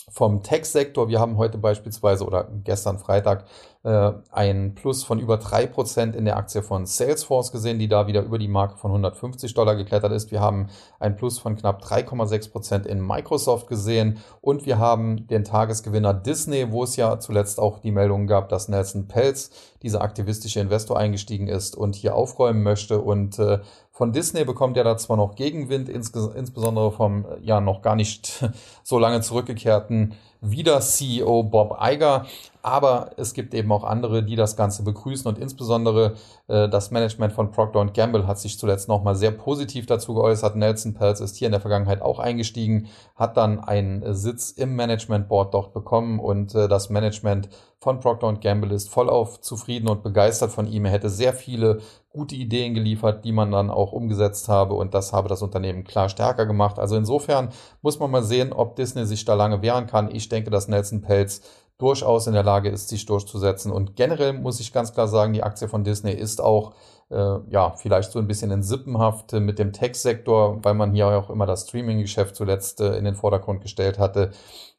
vom 0.08 0.44
Tech-Sektor. 0.44 1.08
Wir 1.08 1.18
haben 1.18 1.36
heute 1.36 1.58
beispielsweise 1.58 2.24
oder 2.24 2.48
gestern 2.62 2.98
Freitag 2.98 3.44
äh, 3.82 4.12
ein 4.30 4.74
Plus 4.76 5.02
von 5.02 5.18
über 5.18 5.34
3% 5.34 6.14
in 6.14 6.24
der 6.24 6.36
Aktie 6.36 6.62
von 6.62 6.86
Salesforce 6.86 7.50
gesehen, 7.50 7.80
die 7.80 7.88
da 7.88 8.06
wieder 8.06 8.22
über 8.22 8.38
die 8.38 8.46
Marke 8.46 8.76
von 8.76 8.92
150 8.92 9.52
Dollar 9.54 9.74
geklettert 9.74 10.12
ist. 10.12 10.30
Wir 10.30 10.40
haben 10.40 10.68
ein 11.00 11.16
Plus 11.16 11.40
von 11.40 11.56
knapp 11.56 11.82
3,6% 11.82 12.86
in 12.86 13.04
Microsoft 13.04 13.66
gesehen 13.66 14.18
und 14.40 14.64
wir 14.64 14.78
haben 14.78 15.26
den 15.26 15.42
Tagesgewinner 15.42 16.14
Disney, 16.14 16.70
wo 16.70 16.84
es 16.84 16.94
ja 16.94 17.18
zuletzt 17.18 17.58
auch 17.58 17.80
die 17.80 17.90
Meldung 17.90 18.28
gab, 18.28 18.48
dass 18.48 18.68
Nelson 18.68 19.08
Pelz, 19.08 19.50
dieser 19.82 20.02
aktivistische 20.02 20.60
Investor, 20.60 20.98
eingestiegen 20.98 21.48
ist 21.48 21.76
und 21.76 21.96
hier 21.96 22.14
aufräumen 22.14 22.62
möchte 22.62 23.00
und 23.00 23.40
äh, 23.40 23.58
von 23.96 24.12
Disney 24.12 24.44
bekommt 24.44 24.76
er 24.76 24.84
da 24.84 24.98
zwar 24.98 25.16
noch 25.16 25.36
Gegenwind, 25.36 25.88
insbesondere 25.88 26.92
vom 26.92 27.24
ja 27.40 27.62
noch 27.62 27.80
gar 27.80 27.96
nicht 27.96 28.44
so 28.82 28.98
lange 28.98 29.22
zurückgekehrten 29.22 30.12
wieder 30.42 30.80
CEO 30.80 31.44
Bob 31.44 31.78
Iger, 31.80 32.26
aber 32.66 33.12
es 33.16 33.32
gibt 33.32 33.54
eben 33.54 33.70
auch 33.70 33.84
andere, 33.84 34.24
die 34.24 34.34
das 34.34 34.56
Ganze 34.56 34.82
begrüßen 34.82 35.28
und 35.28 35.38
insbesondere 35.38 36.14
äh, 36.48 36.68
das 36.68 36.90
Management 36.90 37.32
von 37.32 37.52
Procter 37.52 37.86
Gamble 37.86 38.26
hat 38.26 38.40
sich 38.40 38.58
zuletzt 38.58 38.88
nochmal 38.88 39.14
sehr 39.14 39.30
positiv 39.30 39.86
dazu 39.86 40.14
geäußert. 40.14 40.56
Nelson 40.56 40.94
Peltz 40.94 41.20
ist 41.20 41.36
hier 41.36 41.46
in 41.46 41.52
der 41.52 41.60
Vergangenheit 41.60 42.02
auch 42.02 42.18
eingestiegen, 42.18 42.88
hat 43.14 43.36
dann 43.36 43.60
einen 43.60 44.14
Sitz 44.14 44.50
im 44.50 44.74
Management 44.74 45.28
Board 45.28 45.54
dort 45.54 45.74
bekommen 45.74 46.18
und 46.18 46.56
äh, 46.56 46.66
das 46.66 46.90
Management 46.90 47.48
von 47.78 48.00
Procter 48.00 48.32
Gamble 48.32 48.74
ist 48.74 48.90
vollauf 48.90 49.40
zufrieden 49.40 49.86
und 49.86 50.02
begeistert 50.02 50.50
von 50.50 50.66
ihm. 50.66 50.86
Er 50.86 50.90
hätte 50.90 51.08
sehr 51.08 51.34
viele 51.34 51.78
gute 52.10 52.34
Ideen 52.34 52.74
geliefert, 52.74 53.24
die 53.24 53.30
man 53.30 53.52
dann 53.52 53.70
auch 53.70 53.92
umgesetzt 53.92 54.48
habe 54.48 54.74
und 54.74 54.92
das 54.94 55.12
habe 55.12 55.28
das 55.28 55.42
Unternehmen 55.42 55.84
klar 55.84 56.08
stärker 56.08 56.46
gemacht. 56.46 56.80
Also 56.80 56.96
insofern 56.96 57.50
muss 57.82 58.00
man 58.00 58.10
mal 58.10 58.24
sehen, 58.24 58.52
ob 58.52 58.74
Disney 58.74 59.04
sich 59.04 59.24
da 59.24 59.34
lange 59.34 59.62
wehren 59.62 59.86
kann. 59.86 60.12
Ich 60.12 60.28
denke, 60.28 60.50
dass 60.50 60.66
Nelson 60.66 61.02
Pelz 61.02 61.42
durchaus 61.78 62.26
in 62.26 62.32
der 62.32 62.42
Lage 62.42 62.70
ist, 62.70 62.88
sich 62.88 63.06
durchzusetzen. 63.06 63.70
Und 63.70 63.96
generell 63.96 64.32
muss 64.32 64.60
ich 64.60 64.72
ganz 64.72 64.92
klar 64.92 65.08
sagen, 65.08 65.32
die 65.32 65.42
Aktie 65.42 65.68
von 65.68 65.84
Disney 65.84 66.12
ist 66.12 66.40
auch 66.40 66.72
äh, 67.10 67.38
ja, 67.50 67.70
vielleicht 67.76 68.10
so 68.10 68.18
ein 68.18 68.26
bisschen 68.26 68.50
in 68.50 68.62
Sippenhaft 68.62 69.32
mit 69.32 69.58
dem 69.58 69.72
Tech-Sektor, 69.72 70.64
weil 70.64 70.74
man 70.74 70.92
hier 70.92 71.06
auch 71.06 71.30
immer 71.30 71.46
das 71.46 71.68
Streaming-Geschäft 71.68 72.34
zuletzt 72.34 72.80
äh, 72.80 72.96
in 72.96 73.04
den 73.04 73.14
Vordergrund 73.14 73.60
gestellt 73.60 73.98
hatte. 73.98 74.32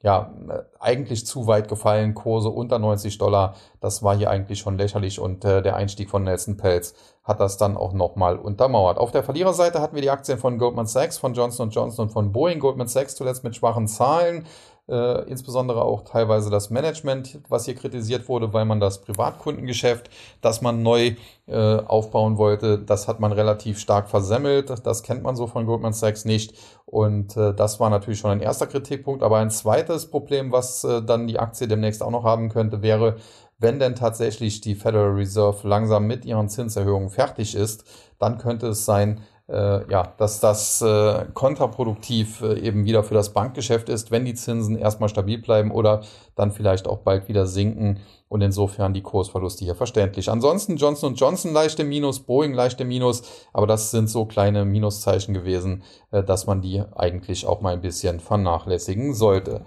Ja, 0.04 0.34
äh, 0.50 0.60
eigentlich 0.80 1.25
zu 1.25 1.48
weit 1.48 1.70
gefallen, 1.70 2.16
Kurse 2.16 2.50
unter 2.50 2.80
90 2.80 3.18
Dollar, 3.18 3.56
das 3.80 4.04
war 4.04 4.16
hier 4.18 4.30
eigentlich 4.30 4.60
schon 4.60 4.77
lächerlich 4.77 5.20
und 5.20 5.46
äh, 5.46 5.62
der 5.62 5.77
Einstieg 5.77 6.10
von 6.10 6.24
Nelson 6.24 6.58
Pelz 6.58 6.96
hat 7.24 7.39
das 7.39 7.58
dann 7.58 7.77
auch 7.77 7.94
nochmal 7.94 8.38
untermauert. 8.38 8.98
Auf 8.98 9.12
der 9.12 9.24
Verliererseite 9.24 9.82
hatten 9.82 9.96
wir 9.96 10.01
die 10.01 10.10
Aktien 10.10 10.38
von 10.38 10.58
Goldman 10.58 10.86
Sachs, 10.86 11.18
von 11.18 11.34
Johnson 11.34 11.70
Johnson 11.70 12.08
und 12.08 12.12
von 12.12 12.32
Boeing. 12.32 12.60
Goldman 12.60 12.88
Sachs 12.88 13.16
zuletzt 13.16 13.44
mit 13.44 13.56
schwachen 13.56 13.88
Zahlen, 13.88 14.46
äh, 14.89 15.29
insbesondere 15.29 15.84
auch 15.84 16.03
teilweise 16.03 16.50
das 16.50 16.70
Management, 16.70 17.39
was 17.50 17.65
hier 17.65 17.75
kritisiert 17.75 18.29
wurde, 18.29 18.53
weil 18.53 18.65
man 18.65 18.79
das 18.79 19.01
Privatkundengeschäft, 19.01 20.10
das 20.41 20.62
man 20.62 20.82
neu 20.82 21.15
äh, 21.48 21.77
aufbauen 21.77 22.38
wollte, 22.38 22.79
das 22.79 23.08
hat 23.08 23.20
man 23.20 23.32
relativ 23.32 23.79
stark 23.79 24.10
versemmelt. 24.10 24.74
Das 24.86 25.03
kennt 25.03 25.24
man 25.24 25.36
so 25.36 25.48
von 25.48 25.65
Goldman 25.65 25.94
Sachs 25.94 26.25
nicht. 26.25 26.53
Und 26.86 27.36
äh, 27.36 27.53
das 27.53 27.79
war 27.79 27.89
natürlich 27.89 28.20
schon 28.20 28.32
ein 28.32 28.39
erster 28.39 28.67
Kritikpunkt. 28.67 29.24
Aber 29.24 29.38
ein 29.39 29.51
zweites 29.51 30.10
Problem, 30.10 30.51
was 30.51 30.84
äh, 30.84 31.01
dann 31.01 31.27
die 31.27 31.39
Aktie 31.39 31.67
demnächst 31.67 32.01
auch 32.01 32.12
noch 32.12 32.24
haben 32.24 32.50
könnte, 32.50 32.82
wäre, 32.82 33.17
wenn 33.60 33.79
denn 33.79 33.96
tatsächlich 33.96 34.62
die 34.62 34.75
Federal 34.75 35.12
Reserve 35.13 35.67
langsam 35.67 36.06
mit 36.06 36.25
ihren 36.25 36.48
Zinserhöhungen 36.48 37.10
fertig 37.10 37.56
ist, 37.56 37.86
dann 38.20 38.38
könnte 38.38 38.67
es 38.67 38.86
sein, 38.86 39.22
äh, 39.50 39.89
ja, 39.89 40.13
dass 40.18 40.39
das 40.39 40.82
äh, 40.82 41.25
kontraproduktiv 41.34 42.42
äh, 42.42 42.60
eben 42.60 42.86
wieder 42.86 43.04
für 43.04 43.13
das 43.13 43.34
Bankgeschäft 43.34 43.89
ist, 43.89 44.12
wenn 44.12 44.25
die 44.25 44.34
Zinsen 44.34 44.77
erstmal 44.77 45.10
stabil 45.10 45.38
bleiben 45.38 45.72
oder 45.72 46.01
dann 46.38 46.51
vielleicht 46.51 46.88
auch 46.88 47.00
bald 47.00 47.27
wieder 47.27 47.46
sinken 47.46 48.00
und 48.29 48.41
insofern 48.41 48.94
die 48.94 49.01
Kursverluste 49.01 49.63
hier 49.63 49.75
verständlich. 49.75 50.29
Ansonsten 50.29 50.75
Johnson 50.75 51.15
Johnson 51.15 51.53
leichte 51.53 51.84
Minus, 51.84 52.20
Boeing 52.20 52.53
leichte 52.53 52.84
Minus, 52.84 53.24
aber 53.53 53.67
das 53.67 53.91
sind 53.91 54.10
so 54.10 54.25
kleine 54.25 54.65
Minuszeichen 54.65 55.34
gewesen, 55.34 55.84
äh, 56.12 56.24
dass 56.24 56.46
man 56.46 56.62
die 56.62 56.84
eigentlich 56.96 57.46
auch 57.46 57.62
mal 57.62 57.74
ein 57.74 57.82
bisschen 57.82 58.20
vernachlässigen 58.20 59.13
sollte. 59.13 59.62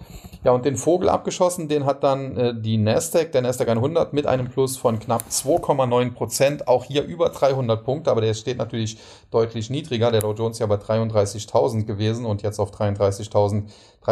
Ja, 0.45 0.53
und 0.53 0.65
den 0.65 0.77
Vogel 0.77 1.09
abgeschossen, 1.09 1.69
den 1.69 1.87
hat 1.87 2.05
dann 2.05 2.37
äh, 2.37 2.55
die 2.55 2.77
Nasdaq, 2.77 3.33
der 3.33 3.43
Nasdaq 3.43 3.69
100 3.69 4.13
mit 4.13 4.27
einem 4.27 4.49
Plus 4.49 4.77
von 4.77 4.99
knapp 4.99 5.23
2,9 5.31 6.13
Prozent, 6.13 6.69
auch 6.69 6.85
hier 6.85 7.05
über 7.05 7.31
300 7.31 7.83
Punkte, 7.83 8.11
aber 8.11 8.21
der 8.21 8.35
steht 8.35 8.59
natürlich 8.59 8.99
deutlich 9.31 9.71
niedriger. 9.71 10.11
Der 10.11 10.21
Dow 10.21 10.35
Jones 10.35 10.59
ja 10.59 10.67
bei 10.67 10.77
33.000 10.77 11.85
gewesen 11.85 12.27
und 12.27 12.43
jetzt 12.43 12.59
auf 12.59 12.71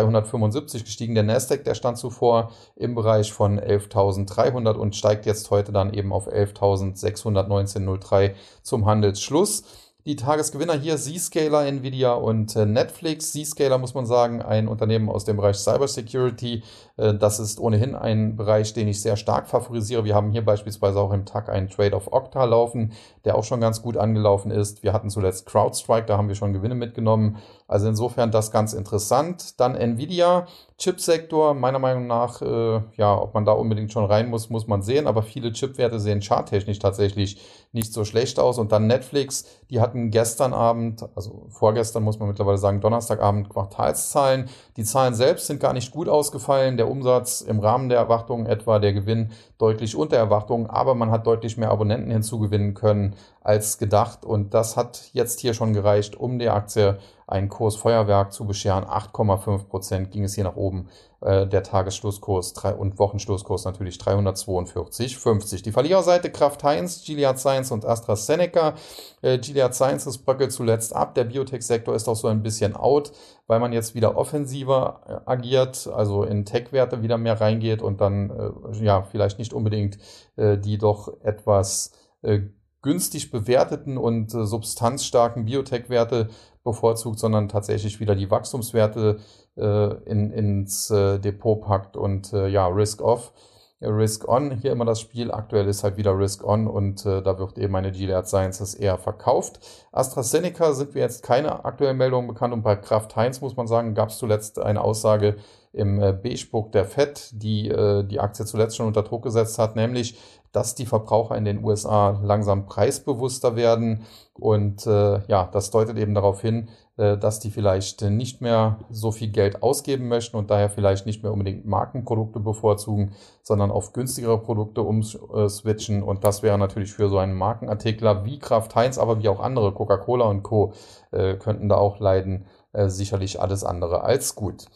33.375 0.02 0.84
gestiegen. 0.84 1.14
Der 1.14 1.24
Nasdaq, 1.24 1.64
der 1.64 1.74
stand 1.74 1.98
zuvor 1.98 2.52
im 2.76 2.94
Bereich 2.94 3.32
von 3.32 3.58
11.300 3.58 4.74
und 4.74 4.94
steigt 4.96 5.26
jetzt 5.26 5.50
heute 5.50 5.72
dann 5.72 5.92
eben 5.92 6.12
auf 6.12 6.28
11.619,03 6.28 8.34
zum 8.62 8.86
Handelsschluss. 8.86 9.64
Die 10.08 10.16
Tagesgewinner 10.16 10.72
hier 10.72 10.96
Zscaler, 10.96 11.66
Nvidia 11.66 12.14
und 12.14 12.56
äh, 12.56 12.64
Netflix. 12.64 13.32
Zscaler 13.32 13.76
muss 13.76 13.92
man 13.92 14.06
sagen, 14.06 14.40
ein 14.40 14.66
Unternehmen 14.66 15.10
aus 15.10 15.26
dem 15.26 15.36
Bereich 15.36 15.56
Cybersecurity. 15.56 16.62
Äh, 16.98 17.14
das 17.14 17.40
ist 17.40 17.60
ohnehin 17.60 17.94
ein 17.94 18.36
Bereich, 18.36 18.74
den 18.74 18.88
ich 18.88 19.00
sehr 19.00 19.16
stark 19.16 19.48
favorisiere. 19.48 20.04
Wir 20.04 20.14
haben 20.14 20.32
hier 20.32 20.44
beispielsweise 20.44 21.00
auch 21.00 21.12
im 21.12 21.24
Tag 21.24 21.48
einen 21.48 21.70
Trade 21.70 21.96
of 21.96 22.12
Okta 22.12 22.44
laufen, 22.44 22.92
der 23.24 23.36
auch 23.36 23.44
schon 23.44 23.60
ganz 23.60 23.80
gut 23.80 23.96
angelaufen 23.96 24.50
ist. 24.50 24.82
Wir 24.82 24.92
hatten 24.92 25.08
zuletzt 25.08 25.46
CrowdStrike, 25.46 26.06
da 26.06 26.18
haben 26.18 26.28
wir 26.28 26.34
schon 26.34 26.52
Gewinne 26.52 26.74
mitgenommen. 26.74 27.38
Also 27.66 27.86
insofern 27.88 28.30
das 28.30 28.50
ganz 28.50 28.72
interessant. 28.72 29.60
Dann 29.60 29.74
Nvidia, 29.74 30.46
Chipsektor, 30.78 31.54
meiner 31.54 31.78
Meinung 31.78 32.06
nach, 32.06 32.40
äh, 32.40 32.80
ja, 32.96 33.20
ob 33.20 33.34
man 33.34 33.44
da 33.44 33.52
unbedingt 33.52 33.92
schon 33.92 34.04
rein 34.04 34.30
muss, 34.30 34.48
muss 34.48 34.66
man 34.66 34.80
sehen. 34.80 35.06
Aber 35.06 35.22
viele 35.22 35.52
Chipwerte 35.52 36.00
sehen 36.00 36.22
charttechnisch 36.22 36.78
tatsächlich 36.78 37.40
nicht 37.72 37.92
so 37.92 38.04
schlecht 38.04 38.38
aus. 38.38 38.58
Und 38.58 38.72
dann 38.72 38.86
Netflix, 38.86 39.44
die 39.70 39.80
hatten 39.80 40.10
gestern 40.10 40.54
Abend, 40.54 41.04
also 41.14 41.46
vorgestern 41.50 42.04
muss 42.04 42.18
man 42.18 42.28
mittlerweile 42.28 42.58
sagen, 42.58 42.80
Donnerstagabend 42.80 43.50
Quartalszahlen. 43.50 44.48
Die 44.76 44.84
Zahlen 44.84 45.14
selbst 45.14 45.46
sind 45.46 45.60
gar 45.60 45.74
nicht 45.74 45.90
gut 45.90 46.08
ausgefallen. 46.08 46.76
Der 46.78 46.87
Umsatz 46.90 47.40
im 47.40 47.60
Rahmen 47.60 47.88
der 47.88 47.98
Erwartungen 47.98 48.46
etwa, 48.46 48.78
der 48.78 48.92
Gewinn 48.92 49.30
deutlich 49.58 49.96
unter 49.96 50.16
Erwartungen, 50.16 50.66
aber 50.66 50.94
man 50.94 51.10
hat 51.10 51.26
deutlich 51.26 51.56
mehr 51.56 51.70
Abonnenten 51.70 52.10
hinzugewinnen 52.10 52.74
können 52.74 53.14
als 53.40 53.78
gedacht. 53.78 54.24
Und 54.24 54.54
das 54.54 54.76
hat 54.76 55.10
jetzt 55.12 55.40
hier 55.40 55.54
schon 55.54 55.72
gereicht, 55.72 56.16
um 56.16 56.38
die 56.38 56.48
Aktie 56.48 56.98
ein 57.28 57.48
Kursfeuerwerk 57.50 58.32
zu 58.32 58.46
bescheren. 58.46 58.84
8,5 58.84 59.68
Prozent 59.68 60.10
ging 60.10 60.24
es 60.24 60.34
hier 60.34 60.44
nach 60.44 60.56
oben. 60.56 60.88
Äh, 61.20 61.46
der 61.46 61.62
Tagesschlusskurs 61.62 62.54
und 62.78 62.98
Wochenschlusskurs 62.98 63.64
natürlich 63.64 63.96
342,50. 63.96 65.62
Die 65.62 65.72
Verliererseite 65.72 66.30
Kraft 66.30 66.64
Heinz, 66.64 67.04
Gilead 67.04 67.38
Science 67.38 67.70
und 67.70 67.84
AstraZeneca. 67.84 68.74
Äh, 69.20 69.38
Gilead 69.38 69.74
Sciences 69.74 70.18
bröckelt 70.18 70.52
zuletzt 70.52 70.96
ab. 70.96 71.14
Der 71.14 71.24
Biotech-Sektor 71.24 71.94
ist 71.94 72.08
auch 72.08 72.16
so 72.16 72.28
ein 72.28 72.42
bisschen 72.42 72.74
out, 72.74 73.12
weil 73.46 73.60
man 73.60 73.72
jetzt 73.72 73.94
wieder 73.94 74.16
offensiver 74.16 75.00
äh, 75.06 75.30
agiert, 75.30 75.86
also 75.86 76.22
in 76.24 76.46
Tech-Werte 76.46 77.02
wieder 77.02 77.18
mehr 77.18 77.40
reingeht 77.40 77.82
und 77.82 78.00
dann 78.00 78.30
äh, 78.30 78.84
ja 78.84 79.02
vielleicht 79.02 79.38
nicht 79.38 79.52
unbedingt 79.52 79.98
äh, 80.36 80.56
die 80.56 80.78
doch 80.78 81.12
etwas 81.22 81.92
äh, 82.22 82.40
günstig 82.82 83.30
bewerteten 83.30 83.98
und 83.98 84.34
äh, 84.34 84.46
substanzstarken 84.46 85.44
Biotech-Werte 85.44 86.28
bevorzugt, 86.64 87.18
sondern 87.18 87.48
tatsächlich 87.48 88.00
wieder 88.00 88.14
die 88.14 88.30
Wachstumswerte 88.30 89.18
äh, 89.56 89.94
in, 90.04 90.30
ins 90.30 90.90
äh, 90.90 91.18
Depot 91.18 91.60
packt 91.60 91.96
und 91.96 92.32
äh, 92.32 92.48
ja, 92.48 92.66
Risk-Off. 92.66 93.32
Risk 93.80 94.26
On 94.26 94.50
hier 94.50 94.72
immer 94.72 94.84
das 94.84 95.00
Spiel. 95.00 95.30
Aktuell 95.30 95.68
ist 95.68 95.84
halt 95.84 95.96
wieder 95.96 96.18
Risk 96.18 96.44
On 96.44 96.66
und 96.66 97.06
äh, 97.06 97.22
da 97.22 97.38
wird 97.38 97.58
eben 97.58 97.76
eine 97.76 97.92
Gilead 97.92 98.26
Sciences 98.26 98.74
eher 98.74 98.98
verkauft. 98.98 99.60
AstraZeneca 99.92 100.72
sind 100.72 100.94
wir 100.94 101.02
jetzt 101.02 101.22
keine 101.22 101.64
aktuellen 101.64 101.96
Meldungen 101.96 102.26
bekannt 102.26 102.52
und 102.52 102.62
bei 102.62 102.74
Kraft 102.74 103.14
Heinz 103.14 103.40
muss 103.40 103.56
man 103.56 103.68
sagen, 103.68 103.94
gab 103.94 104.08
es 104.08 104.18
zuletzt 104.18 104.58
eine 104.58 104.80
Aussage 104.80 105.36
im 105.72 106.02
äh, 106.02 106.12
Beige-Book 106.12 106.72
der 106.72 106.86
FED, 106.86 107.30
die 107.34 107.68
äh, 107.68 108.02
die 108.02 108.18
Aktie 108.18 108.44
zuletzt 108.44 108.76
schon 108.76 108.86
unter 108.86 109.04
Druck 109.04 109.22
gesetzt 109.22 109.58
hat, 109.60 109.76
nämlich 109.76 110.18
dass 110.52 110.74
die 110.74 110.86
Verbraucher 110.86 111.36
in 111.36 111.44
den 111.44 111.64
USA 111.64 112.20
langsam 112.22 112.66
preisbewusster 112.66 113.56
werden. 113.56 114.04
Und 114.34 114.86
äh, 114.86 115.20
ja, 115.26 115.48
das 115.52 115.70
deutet 115.70 115.98
eben 115.98 116.14
darauf 116.14 116.40
hin, 116.40 116.68
äh, 116.96 117.16
dass 117.18 117.40
die 117.40 117.50
vielleicht 117.50 118.02
nicht 118.02 118.40
mehr 118.40 118.78
so 118.90 119.10
viel 119.10 119.28
Geld 119.28 119.62
ausgeben 119.62 120.08
möchten 120.08 120.36
und 120.36 120.50
daher 120.50 120.70
vielleicht 120.70 121.06
nicht 121.06 121.22
mehr 121.22 121.32
unbedingt 121.32 121.66
Markenprodukte 121.66 122.40
bevorzugen, 122.40 123.12
sondern 123.42 123.70
auf 123.70 123.92
günstigere 123.92 124.38
Produkte 124.38 124.82
umswitchen. 124.82 126.02
Und 126.02 126.24
das 126.24 126.42
wäre 126.42 126.58
natürlich 126.58 126.92
für 126.92 127.08
so 127.08 127.18
einen 127.18 127.34
Markenartikler 127.34 128.24
wie 128.24 128.38
Kraft 128.38 128.74
Heinz, 128.74 128.98
aber 128.98 129.22
wie 129.22 129.28
auch 129.28 129.40
andere, 129.40 129.72
Coca-Cola 129.72 130.24
und 130.26 130.42
Co., 130.42 130.72
äh, 131.10 131.34
könnten 131.34 131.68
da 131.68 131.76
auch 131.76 131.98
leiden. 132.00 132.46
Äh, 132.72 132.88
sicherlich 132.90 133.40
alles 133.40 133.64
andere 133.64 134.02
als 134.02 134.34
gut. 134.34 134.66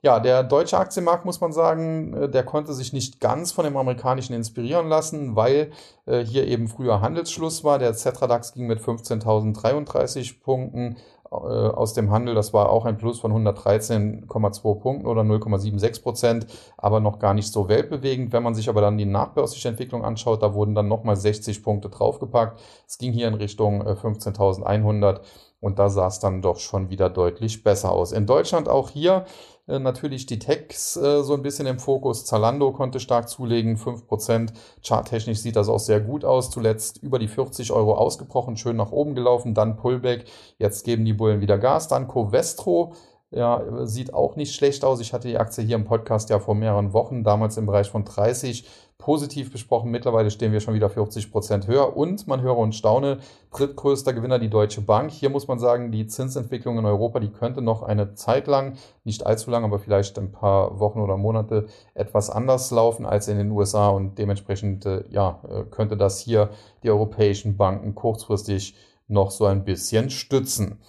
Ja, 0.00 0.20
der 0.20 0.44
deutsche 0.44 0.78
Aktienmarkt, 0.78 1.24
muss 1.24 1.40
man 1.40 1.52
sagen, 1.52 2.14
äh, 2.14 2.28
der 2.28 2.44
konnte 2.44 2.72
sich 2.72 2.92
nicht 2.92 3.20
ganz 3.20 3.50
von 3.50 3.64
dem 3.64 3.76
amerikanischen 3.76 4.32
inspirieren 4.32 4.88
lassen, 4.88 5.34
weil 5.34 5.72
äh, 6.06 6.20
hier 6.20 6.46
eben 6.46 6.68
früher 6.68 7.00
Handelsschluss 7.00 7.64
war. 7.64 7.80
Der 7.80 7.94
Zetradax 7.94 8.54
ging 8.54 8.68
mit 8.68 8.78
15.033 8.78 10.40
Punkten 10.40 10.98
äh, 11.32 11.34
aus 11.34 11.94
dem 11.94 12.12
Handel. 12.12 12.36
Das 12.36 12.52
war 12.52 12.70
auch 12.70 12.84
ein 12.84 12.96
Plus 12.96 13.18
von 13.18 13.32
113,2 13.32 14.78
Punkten 14.78 15.06
oder 15.08 15.22
0,76 15.22 16.00
Prozent, 16.00 16.46
aber 16.76 17.00
noch 17.00 17.18
gar 17.18 17.34
nicht 17.34 17.52
so 17.52 17.68
weltbewegend. 17.68 18.32
Wenn 18.32 18.44
man 18.44 18.54
sich 18.54 18.68
aber 18.68 18.80
dann 18.80 18.98
die 18.98 19.04
nachbörsliche 19.04 19.66
Entwicklung 19.66 20.04
anschaut, 20.04 20.44
da 20.44 20.54
wurden 20.54 20.76
dann 20.76 20.86
nochmal 20.86 21.16
60 21.16 21.64
Punkte 21.64 21.88
draufgepackt. 21.88 22.60
Es 22.86 22.98
ging 22.98 23.12
hier 23.12 23.26
in 23.26 23.34
Richtung 23.34 23.82
15.100 23.82 25.22
und 25.60 25.80
da 25.80 25.88
sah 25.88 26.06
es 26.06 26.20
dann 26.20 26.40
doch 26.40 26.58
schon 26.58 26.88
wieder 26.88 27.10
deutlich 27.10 27.64
besser 27.64 27.90
aus. 27.90 28.12
In 28.12 28.26
Deutschland 28.26 28.68
auch 28.68 28.90
hier 28.90 29.24
äh, 29.68 29.78
natürlich 29.78 30.26
die 30.26 30.38
Techs 30.38 30.96
äh, 30.96 31.22
so 31.22 31.34
ein 31.34 31.42
bisschen 31.42 31.66
im 31.66 31.78
Fokus. 31.78 32.24
Zalando 32.24 32.72
konnte 32.72 33.00
stark 33.00 33.28
zulegen, 33.28 33.76
5%. 33.76 34.52
Charttechnisch 34.82 35.40
sieht 35.40 35.56
das 35.56 35.68
auch 35.68 35.78
sehr 35.78 36.00
gut 36.00 36.24
aus. 36.24 36.50
Zuletzt 36.50 37.02
über 37.02 37.18
die 37.18 37.28
40 37.28 37.70
Euro 37.72 37.94
ausgebrochen, 37.94 38.56
schön 38.56 38.76
nach 38.76 38.92
oben 38.92 39.14
gelaufen, 39.14 39.54
dann 39.54 39.76
Pullback. 39.76 40.24
Jetzt 40.58 40.84
geben 40.84 41.04
die 41.04 41.12
Bullen 41.12 41.40
wieder 41.40 41.58
Gas. 41.58 41.88
Dann 41.88 42.08
Covestro. 42.08 42.94
Ja, 43.30 43.62
sieht 43.84 44.14
auch 44.14 44.36
nicht 44.36 44.54
schlecht 44.54 44.84
aus. 44.86 45.00
Ich 45.00 45.12
hatte 45.12 45.28
die 45.28 45.36
Aktie 45.36 45.62
hier 45.62 45.76
im 45.76 45.84
Podcast 45.84 46.30
ja 46.30 46.38
vor 46.38 46.54
mehreren 46.54 46.94
Wochen, 46.94 47.24
damals 47.24 47.58
im 47.58 47.66
Bereich 47.66 47.90
von 47.90 48.06
30 48.06 48.66
positiv 48.96 49.52
besprochen. 49.52 49.90
Mittlerweile 49.90 50.30
stehen 50.30 50.52
wir 50.52 50.60
schon 50.60 50.72
wieder 50.72 50.88
40 50.88 51.30
Prozent 51.30 51.66
höher 51.66 51.94
und 51.94 52.26
man 52.26 52.40
höre 52.40 52.56
und 52.56 52.74
staune, 52.74 53.18
drittgrößter 53.52 54.14
Gewinner 54.14 54.38
die 54.38 54.48
Deutsche 54.48 54.80
Bank. 54.80 55.10
Hier 55.10 55.28
muss 55.28 55.46
man 55.46 55.58
sagen, 55.58 55.92
die 55.92 56.06
Zinsentwicklung 56.06 56.78
in 56.78 56.86
Europa, 56.86 57.20
die 57.20 57.30
könnte 57.30 57.60
noch 57.60 57.82
eine 57.82 58.14
Zeit 58.14 58.46
lang, 58.46 58.78
nicht 59.04 59.26
allzu 59.26 59.50
lang, 59.50 59.62
aber 59.62 59.78
vielleicht 59.78 60.18
ein 60.18 60.32
paar 60.32 60.80
Wochen 60.80 61.00
oder 61.00 61.18
Monate 61.18 61.66
etwas 61.92 62.30
anders 62.30 62.70
laufen 62.70 63.04
als 63.04 63.28
in 63.28 63.36
den 63.36 63.50
USA 63.50 63.90
und 63.90 64.18
dementsprechend 64.18 64.86
äh, 64.86 65.04
ja, 65.10 65.40
äh, 65.48 65.64
könnte 65.64 65.98
das 65.98 66.18
hier 66.18 66.48
die 66.82 66.90
europäischen 66.90 67.58
Banken 67.58 67.94
kurzfristig 67.94 68.74
noch 69.06 69.30
so 69.30 69.44
ein 69.44 69.64
bisschen 69.64 70.08
stützen. 70.08 70.80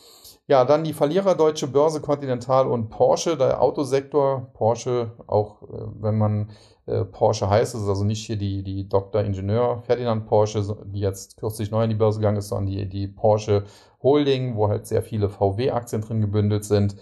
Ja, 0.49 0.65
dann 0.65 0.83
die 0.83 0.93
Verlierer 0.93 1.35
Deutsche 1.35 1.67
Börse, 1.67 2.01
Continental 2.01 2.65
und 2.65 2.89
Porsche, 2.89 3.37
der 3.37 3.61
Autosektor. 3.61 4.49
Porsche, 4.53 5.11
auch 5.27 5.61
äh, 5.61 5.67
wenn 6.01 6.17
man 6.17 6.49
äh, 6.87 7.05
Porsche 7.05 7.47
heißt. 7.47 7.75
Ist 7.75 7.87
also 7.87 8.03
nicht 8.03 8.25
hier 8.25 8.35
die, 8.35 8.63
die 8.63 8.89
Dr. 8.89 9.21
Ingenieur 9.21 9.83
Ferdinand 9.83 10.25
Porsche, 10.25 10.75
die 10.85 11.01
jetzt 11.01 11.37
kürzlich 11.37 11.69
neu 11.69 11.83
in 11.83 11.91
die 11.91 11.95
Börse 11.95 12.17
gegangen 12.19 12.37
ist, 12.37 12.47
sondern 12.47 12.65
die, 12.65 12.89
die 12.89 13.07
Porsche 13.07 13.65
Holding, 14.01 14.55
wo 14.55 14.69
halt 14.69 14.87
sehr 14.87 15.03
viele 15.03 15.29
VW-Aktien 15.29 16.01
drin 16.01 16.19
gebündelt 16.19 16.65
sind. 16.65 16.95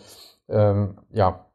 Ähm, 0.50 0.98
ja, 1.13 1.46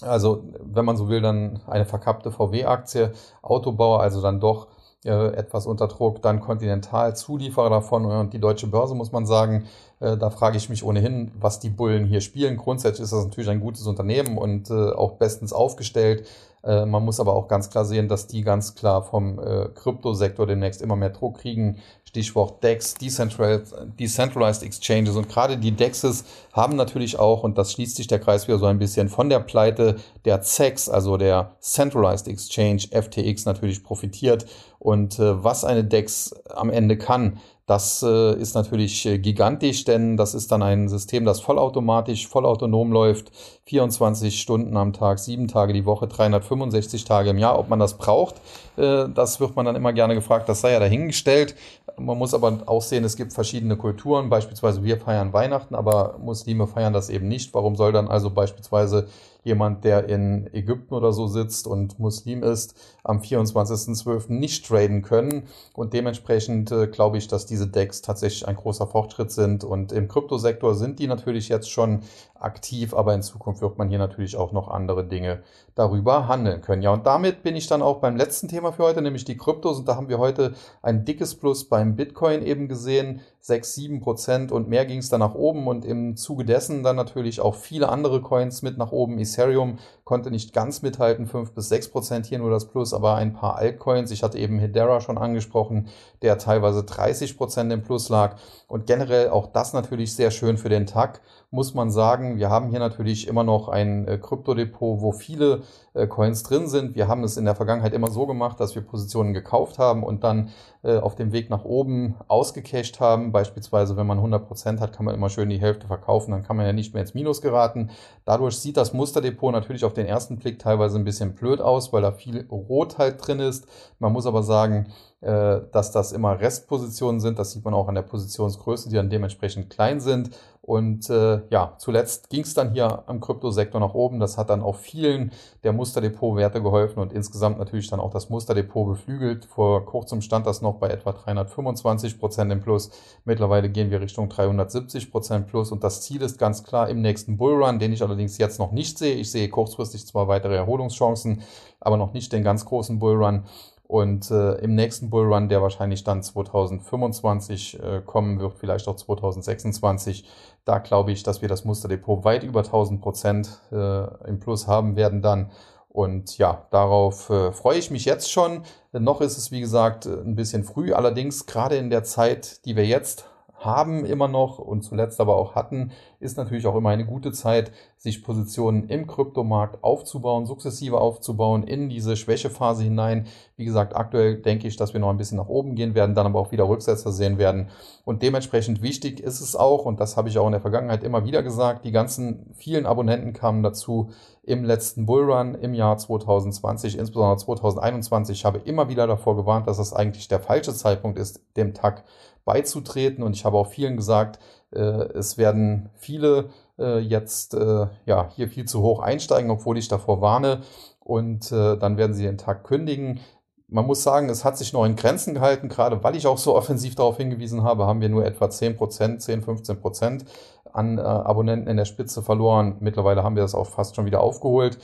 also 0.00 0.42
wenn 0.60 0.84
man 0.84 0.96
so 0.96 1.08
will, 1.08 1.20
dann 1.20 1.60
eine 1.68 1.84
verkappte 1.84 2.32
VW-Aktie, 2.32 3.12
Autobauer, 3.42 4.00
also 4.00 4.20
dann 4.20 4.40
doch 4.40 4.66
äh, 5.04 5.28
etwas 5.34 5.66
unter 5.66 5.86
Druck, 5.86 6.22
dann 6.22 6.40
Continental, 6.40 7.14
Zulieferer 7.14 7.70
davon 7.70 8.04
und 8.04 8.32
die 8.32 8.40
deutsche 8.40 8.66
Börse, 8.66 8.96
muss 8.96 9.12
man 9.12 9.26
sagen, 9.26 9.68
äh, 10.00 10.16
da 10.16 10.28
frage 10.30 10.56
ich 10.56 10.68
mich 10.68 10.82
ohnehin, 10.82 11.30
was 11.38 11.60
die 11.60 11.70
Bullen 11.70 12.04
hier 12.04 12.20
spielen. 12.20 12.56
Grundsätzlich 12.56 13.04
ist 13.04 13.12
das 13.12 13.24
natürlich 13.24 13.48
ein 13.48 13.60
gutes 13.60 13.86
Unternehmen 13.86 14.36
und 14.36 14.70
äh, 14.70 14.90
auch 14.90 15.12
bestens 15.12 15.52
aufgestellt. 15.52 16.26
Man 16.60 17.04
muss 17.04 17.20
aber 17.20 17.34
auch 17.34 17.46
ganz 17.46 17.70
klar 17.70 17.84
sehen, 17.84 18.08
dass 18.08 18.26
die 18.26 18.42
ganz 18.42 18.74
klar 18.74 19.04
vom 19.04 19.40
Kryptosektor 19.74 20.44
demnächst 20.44 20.82
immer 20.82 20.96
mehr 20.96 21.10
Druck 21.10 21.38
kriegen. 21.38 21.78
Stichwort 22.08 22.64
DEX, 22.64 22.94
Decentralized, 22.94 24.62
Exchanges. 24.62 25.14
Und 25.14 25.28
gerade 25.28 25.56
die 25.56 25.72
DEXs 25.72 26.24
haben 26.52 26.74
natürlich 26.74 27.18
auch, 27.18 27.44
und 27.44 27.58
das 27.58 27.72
schließt 27.72 27.96
sich 27.96 28.06
der 28.06 28.18
Kreis 28.18 28.48
wieder 28.48 28.58
so 28.58 28.66
ein 28.66 28.78
bisschen, 28.78 29.08
von 29.08 29.28
der 29.28 29.40
Pleite 29.40 29.96
der 30.24 30.42
CEX, 30.42 30.88
also 30.88 31.16
der 31.16 31.52
Centralized 31.60 32.26
Exchange, 32.26 32.88
FTX 32.90 33.44
natürlich 33.44 33.84
profitiert. 33.84 34.46
Und 34.78 35.18
äh, 35.18 35.42
was 35.42 35.64
eine 35.64 35.84
DEX 35.84 36.34
am 36.50 36.70
Ende 36.70 36.96
kann, 36.96 37.40
das 37.66 38.02
äh, 38.02 38.34
ist 38.34 38.54
natürlich 38.54 39.04
äh, 39.04 39.18
gigantisch, 39.18 39.84
denn 39.84 40.16
das 40.16 40.34
ist 40.34 40.50
dann 40.52 40.62
ein 40.62 40.88
System, 40.88 41.26
das 41.26 41.40
vollautomatisch, 41.40 42.26
vollautonom 42.26 42.92
läuft, 42.92 43.30
24 43.64 44.40
Stunden 44.40 44.76
am 44.78 44.94
Tag, 44.94 45.18
sieben 45.18 45.48
Tage 45.48 45.74
die 45.74 45.84
Woche, 45.84 46.06
365 46.06 47.04
Tage 47.04 47.28
im 47.28 47.38
Jahr. 47.38 47.58
Ob 47.58 47.68
man 47.68 47.78
das 47.78 47.98
braucht, 47.98 48.36
das 48.78 49.40
wird 49.40 49.56
man 49.56 49.66
dann 49.66 49.76
immer 49.76 49.92
gerne 49.92 50.14
gefragt, 50.14 50.48
das 50.48 50.60
sei 50.60 50.72
ja 50.72 50.80
dahingestellt. 50.80 51.54
Man 51.96 52.16
muss 52.16 52.32
aber 52.32 52.62
auch 52.66 52.82
sehen, 52.82 53.04
es 53.04 53.16
gibt 53.16 53.32
verschiedene 53.32 53.76
Kulturen, 53.76 54.30
beispielsweise 54.30 54.84
wir 54.84 54.98
feiern 54.98 55.32
Weihnachten, 55.32 55.74
aber 55.74 56.16
Muslime 56.18 56.66
feiern 56.66 56.92
das 56.92 57.10
eben 57.10 57.26
nicht. 57.26 57.52
Warum 57.54 57.74
soll 57.74 57.92
dann 57.92 58.08
also 58.08 58.30
beispielsweise 58.30 59.08
jemand, 59.44 59.84
der 59.84 60.08
in 60.08 60.48
Ägypten 60.52 60.94
oder 60.94 61.12
so 61.12 61.26
sitzt 61.26 61.66
und 61.66 61.98
Muslim 61.98 62.42
ist, 62.42 62.74
am 63.02 63.20
24.12. 63.20 64.32
nicht 64.32 64.66
traden 64.66 65.02
können. 65.02 65.44
Und 65.74 65.94
dementsprechend 65.94 66.70
äh, 66.70 66.86
glaube 66.86 67.18
ich, 67.18 67.28
dass 67.28 67.46
diese 67.46 67.66
Decks 67.66 68.02
tatsächlich 68.02 68.46
ein 68.46 68.56
großer 68.56 68.86
Fortschritt 68.86 69.32
sind. 69.32 69.64
Und 69.64 69.92
im 69.92 70.08
Kryptosektor 70.08 70.74
sind 70.74 70.98
die 70.98 71.06
natürlich 71.06 71.48
jetzt 71.48 71.70
schon 71.70 72.00
aktiv, 72.38 72.94
aber 72.94 73.14
in 73.14 73.22
Zukunft 73.22 73.62
wird 73.62 73.78
man 73.78 73.88
hier 73.88 73.98
natürlich 73.98 74.36
auch 74.36 74.52
noch 74.52 74.68
andere 74.68 75.04
Dinge 75.04 75.42
darüber 75.74 76.28
handeln 76.28 76.60
können. 76.60 76.82
Ja, 76.82 76.92
und 76.92 77.06
damit 77.06 77.42
bin 77.42 77.56
ich 77.56 77.66
dann 77.66 77.82
auch 77.82 77.98
beim 78.00 78.16
letzten 78.16 78.48
Thema 78.48 78.67
für 78.72 78.84
heute, 78.84 79.02
nämlich 79.02 79.24
die 79.24 79.36
Kryptos. 79.36 79.78
Und 79.78 79.88
da 79.88 79.96
haben 79.96 80.08
wir 80.08 80.18
heute 80.18 80.54
ein 80.82 81.04
dickes 81.04 81.34
Plus 81.34 81.68
beim 81.68 81.96
Bitcoin 81.96 82.42
eben 82.42 82.68
gesehen. 82.68 83.20
6, 83.48 83.74
7 83.74 84.00
Prozent 84.00 84.52
und 84.52 84.68
mehr 84.68 84.84
ging 84.84 84.98
es 84.98 85.08
dann 85.08 85.20
nach 85.20 85.34
oben 85.34 85.66
und 85.68 85.86
im 85.86 86.16
Zuge 86.16 86.44
dessen 86.44 86.82
dann 86.82 86.96
natürlich 86.96 87.40
auch 87.40 87.54
viele 87.54 87.88
andere 87.88 88.20
Coins 88.20 88.60
mit 88.60 88.76
nach 88.76 88.92
oben. 88.92 89.18
Ethereum 89.18 89.78
konnte 90.04 90.30
nicht 90.30 90.52
ganz 90.52 90.82
mithalten, 90.82 91.26
5 91.26 91.52
bis 91.52 91.70
6 91.70 91.88
Prozent 91.88 92.26
hier 92.26 92.38
nur 92.38 92.50
das 92.50 92.66
Plus, 92.66 92.92
aber 92.92 93.14
ein 93.14 93.32
paar 93.32 93.56
Altcoins. 93.56 94.10
Ich 94.10 94.22
hatte 94.22 94.38
eben 94.38 94.58
Hedera 94.58 95.00
schon 95.00 95.16
angesprochen, 95.16 95.88
der 96.20 96.36
teilweise 96.36 96.84
30 96.84 97.38
Prozent 97.38 97.72
im 97.72 97.82
Plus 97.82 98.10
lag 98.10 98.36
und 98.66 98.86
generell 98.86 99.30
auch 99.30 99.46
das 99.46 99.72
natürlich 99.72 100.14
sehr 100.14 100.30
schön 100.30 100.58
für 100.58 100.68
den 100.68 100.84
Tag 100.84 101.22
muss 101.50 101.72
man 101.72 101.90
sagen, 101.90 102.36
wir 102.36 102.50
haben 102.50 102.68
hier 102.68 102.78
natürlich 102.78 103.26
immer 103.26 103.42
noch 103.42 103.68
ein 103.68 104.06
äh, 104.06 104.18
Kryptodepot, 104.18 105.00
wo 105.00 105.12
viele 105.12 105.62
äh, 105.94 106.06
Coins 106.06 106.42
drin 106.42 106.68
sind. 106.68 106.94
Wir 106.94 107.08
haben 107.08 107.24
es 107.24 107.38
in 107.38 107.46
der 107.46 107.54
Vergangenheit 107.54 107.94
immer 107.94 108.10
so 108.10 108.26
gemacht, 108.26 108.60
dass 108.60 108.74
wir 108.74 108.82
Positionen 108.82 109.32
gekauft 109.32 109.78
haben 109.78 110.02
und 110.02 110.24
dann 110.24 110.50
auf 110.82 111.16
dem 111.16 111.32
Weg 111.32 111.50
nach 111.50 111.64
oben 111.64 112.14
ausgecasht 112.28 113.00
haben. 113.00 113.32
Beispielsweise, 113.32 113.96
wenn 113.96 114.06
man 114.06 114.18
100% 114.18 114.80
hat, 114.80 114.92
kann 114.92 115.04
man 115.04 115.14
immer 115.14 115.28
schön 115.28 115.48
die 115.48 115.60
Hälfte 115.60 115.86
verkaufen, 115.86 116.30
dann 116.30 116.44
kann 116.44 116.56
man 116.56 116.66
ja 116.66 116.72
nicht 116.72 116.94
mehr 116.94 117.02
ins 117.02 117.14
Minus 117.14 117.42
geraten. 117.42 117.90
Dadurch 118.24 118.58
sieht 118.58 118.76
das 118.76 118.92
Musterdepot 118.92 119.52
natürlich 119.52 119.84
auf 119.84 119.94
den 119.94 120.06
ersten 120.06 120.38
Blick 120.38 120.58
teilweise 120.58 120.98
ein 120.98 121.04
bisschen 121.04 121.34
blöd 121.34 121.60
aus, 121.60 121.92
weil 121.92 122.02
da 122.02 122.12
viel 122.12 122.46
Rot 122.50 122.98
halt 122.98 123.26
drin 123.26 123.40
ist. 123.40 123.66
Man 123.98 124.12
muss 124.12 124.26
aber 124.26 124.42
sagen, 124.42 124.86
äh, 124.86 125.07
dass 125.20 125.90
das 125.90 126.12
immer 126.12 126.38
Restpositionen 126.38 127.20
sind. 127.20 127.38
Das 127.38 127.50
sieht 127.50 127.64
man 127.64 127.74
auch 127.74 127.88
an 127.88 127.96
der 127.96 128.02
Positionsgröße, 128.02 128.88
die 128.88 128.94
dann 128.94 129.10
dementsprechend 129.10 129.68
klein 129.68 130.00
sind. 130.00 130.30
Und 130.68 131.08
äh, 131.08 131.40
ja, 131.48 131.72
zuletzt 131.78 132.28
ging 132.28 132.42
es 132.42 132.52
dann 132.52 132.72
hier 132.72 133.02
am 133.06 133.20
Kryptosektor 133.20 133.80
nach 133.80 133.94
oben. 133.94 134.20
Das 134.20 134.36
hat 134.36 134.50
dann 134.50 134.60
auch 134.60 134.76
vielen 134.76 135.32
der 135.64 135.72
Musterdepot-Werte 135.72 136.62
geholfen 136.62 137.00
und 137.00 137.10
insgesamt 137.10 137.58
natürlich 137.58 137.88
dann 137.88 138.00
auch 138.00 138.10
das 138.10 138.28
Musterdepot 138.28 138.86
beflügelt. 138.86 139.46
Vor 139.46 139.86
kurzem 139.86 140.20
stand 140.20 140.46
das 140.46 140.60
noch 140.60 140.74
bei 140.74 140.90
etwa 140.90 141.12
325 141.12 142.18
Prozent 142.18 142.52
im 142.52 142.60
Plus. 142.60 142.90
Mittlerweile 143.24 143.70
gehen 143.70 143.90
wir 143.90 144.02
Richtung 144.02 144.28
370 144.28 145.10
Prozent 145.10 145.46
plus 145.46 145.72
und 145.72 145.82
das 145.82 146.02
Ziel 146.02 146.20
ist 146.20 146.38
ganz 146.38 146.62
klar 146.64 146.90
im 146.90 147.00
nächsten 147.00 147.38
Bullrun, 147.38 147.78
den 147.78 147.94
ich 147.94 148.02
allerdings 148.02 148.36
jetzt 148.36 148.58
noch 148.58 148.70
nicht 148.70 148.98
sehe. 148.98 149.14
Ich 149.14 149.30
sehe 149.30 149.48
kurzfristig 149.48 150.06
zwar 150.06 150.28
weitere 150.28 150.56
Erholungschancen, 150.56 151.40
aber 151.80 151.96
noch 151.96 152.12
nicht 152.12 152.30
den 152.30 152.44
ganz 152.44 152.66
großen 152.66 152.98
Bullrun. 152.98 153.44
Und 153.88 154.30
äh, 154.30 154.56
im 154.56 154.74
nächsten 154.74 155.08
Bullrun, 155.08 155.48
der 155.48 155.62
wahrscheinlich 155.62 156.04
dann 156.04 156.22
2025 156.22 157.82
äh, 157.82 158.02
kommen 158.04 158.38
wird, 158.38 158.58
vielleicht 158.58 158.86
auch 158.86 158.96
2026, 158.96 160.28
da 160.66 160.78
glaube 160.78 161.10
ich, 161.10 161.22
dass 161.22 161.40
wir 161.40 161.48
das 161.48 161.64
Musterdepot 161.64 162.22
weit 162.22 162.44
über 162.44 162.60
1000 162.60 163.00
Prozent 163.00 163.58
äh, 163.72 164.28
im 164.28 164.40
Plus 164.40 164.68
haben 164.68 164.94
werden 164.94 165.22
dann. 165.22 165.50
Und 165.88 166.36
ja, 166.36 166.66
darauf 166.70 167.30
äh, 167.30 167.50
freue 167.50 167.78
ich 167.78 167.90
mich 167.90 168.04
jetzt 168.04 168.30
schon. 168.30 168.62
Noch 168.92 169.22
ist 169.22 169.38
es, 169.38 169.50
wie 169.52 169.60
gesagt, 169.60 170.04
ein 170.04 170.36
bisschen 170.36 170.64
früh. 170.64 170.92
Allerdings 170.92 171.46
gerade 171.46 171.76
in 171.76 171.88
der 171.88 172.04
Zeit, 172.04 172.66
die 172.66 172.76
wir 172.76 172.84
jetzt 172.84 173.24
haben 173.58 174.04
immer 174.04 174.28
noch 174.28 174.58
und 174.58 174.82
zuletzt 174.82 175.20
aber 175.20 175.36
auch 175.36 175.54
hatten, 175.54 175.90
ist 176.20 176.36
natürlich 176.36 176.66
auch 176.66 176.76
immer 176.76 176.90
eine 176.90 177.04
gute 177.04 177.32
Zeit, 177.32 177.72
sich 177.96 178.22
Positionen 178.22 178.88
im 178.88 179.06
Kryptomarkt 179.06 179.82
aufzubauen, 179.82 180.46
sukzessive 180.46 181.00
aufzubauen 181.00 181.64
in 181.64 181.88
diese 181.88 182.16
Schwächephase 182.16 182.84
hinein. 182.84 183.26
Wie 183.56 183.64
gesagt, 183.64 183.96
aktuell 183.96 184.40
denke 184.40 184.68
ich, 184.68 184.76
dass 184.76 184.92
wir 184.92 185.00
noch 185.00 185.10
ein 185.10 185.16
bisschen 185.16 185.38
nach 185.38 185.48
oben 185.48 185.74
gehen 185.74 185.94
werden, 185.94 186.14
dann 186.14 186.26
aber 186.26 186.38
auch 186.38 186.52
wieder 186.52 186.68
Rücksetzer 186.68 187.10
sehen 187.10 187.38
werden. 187.38 187.68
Und 188.04 188.22
dementsprechend 188.22 188.80
wichtig 188.82 189.20
ist 189.20 189.40
es 189.40 189.56
auch, 189.56 189.84
und 189.84 189.98
das 189.98 190.16
habe 190.16 190.28
ich 190.28 190.38
auch 190.38 190.46
in 190.46 190.52
der 190.52 190.60
Vergangenheit 190.60 191.02
immer 191.02 191.24
wieder 191.24 191.42
gesagt, 191.42 191.84
die 191.84 191.92
ganzen 191.92 192.54
vielen 192.54 192.86
Abonnenten 192.86 193.32
kamen 193.32 193.62
dazu 193.62 194.10
im 194.44 194.64
letzten 194.64 195.04
Bullrun 195.04 195.54
im 195.56 195.74
Jahr 195.74 195.98
2020, 195.98 196.96
insbesondere 196.96 197.36
2021. 197.36 198.38
Ich 198.38 198.44
habe 198.44 198.58
immer 198.58 198.88
wieder 198.88 199.06
davor 199.06 199.36
gewarnt, 199.36 199.66
dass 199.66 199.76
das 199.76 199.92
eigentlich 199.92 200.28
der 200.28 200.40
falsche 200.40 200.72
Zeitpunkt 200.72 201.18
ist, 201.18 201.42
dem 201.56 201.74
Tag 201.74 202.04
beizutreten. 202.48 203.22
Und 203.22 203.36
ich 203.36 203.44
habe 203.44 203.58
auch 203.58 203.68
vielen 203.68 203.96
gesagt, 203.96 204.38
äh, 204.72 204.80
es 204.80 205.36
werden 205.36 205.90
viele 205.96 206.48
äh, 206.78 206.98
jetzt 206.98 207.52
äh, 207.52 207.86
ja, 208.06 208.30
hier 208.34 208.48
viel 208.48 208.64
zu 208.64 208.80
hoch 208.80 209.00
einsteigen, 209.00 209.50
obwohl 209.50 209.76
ich 209.76 209.88
davor 209.88 210.22
warne. 210.22 210.62
Und 210.98 211.52
äh, 211.52 211.76
dann 211.76 211.98
werden 211.98 212.14
sie 212.14 212.24
den 212.24 212.38
Tag 212.38 212.64
kündigen. 212.64 213.20
Man 213.68 213.86
muss 213.86 214.02
sagen, 214.02 214.30
es 214.30 214.46
hat 214.46 214.56
sich 214.56 214.72
noch 214.72 214.86
in 214.86 214.96
Grenzen 214.96 215.34
gehalten, 215.34 215.68
gerade 215.68 216.02
weil 216.02 216.16
ich 216.16 216.26
auch 216.26 216.38
so 216.38 216.56
offensiv 216.60 216.94
darauf 216.94 217.18
hingewiesen 217.18 217.62
habe, 217.62 217.86
haben 217.86 218.00
wir 218.00 218.08
nur 218.08 218.24
etwa 218.24 218.46
10%, 218.46 219.18
10, 219.18 219.44
15% 219.44 220.24
an 220.72 220.96
äh, 220.96 221.02
Abonnenten 221.02 221.68
in 221.68 221.76
der 221.76 221.84
Spitze 221.84 222.22
verloren. 222.22 222.76
Mittlerweile 222.80 223.22
haben 223.22 223.36
wir 223.36 223.42
das 223.42 223.54
auch 223.54 223.66
fast 223.66 223.94
schon 223.94 224.06
wieder 224.06 224.22
aufgeholt. 224.22 224.78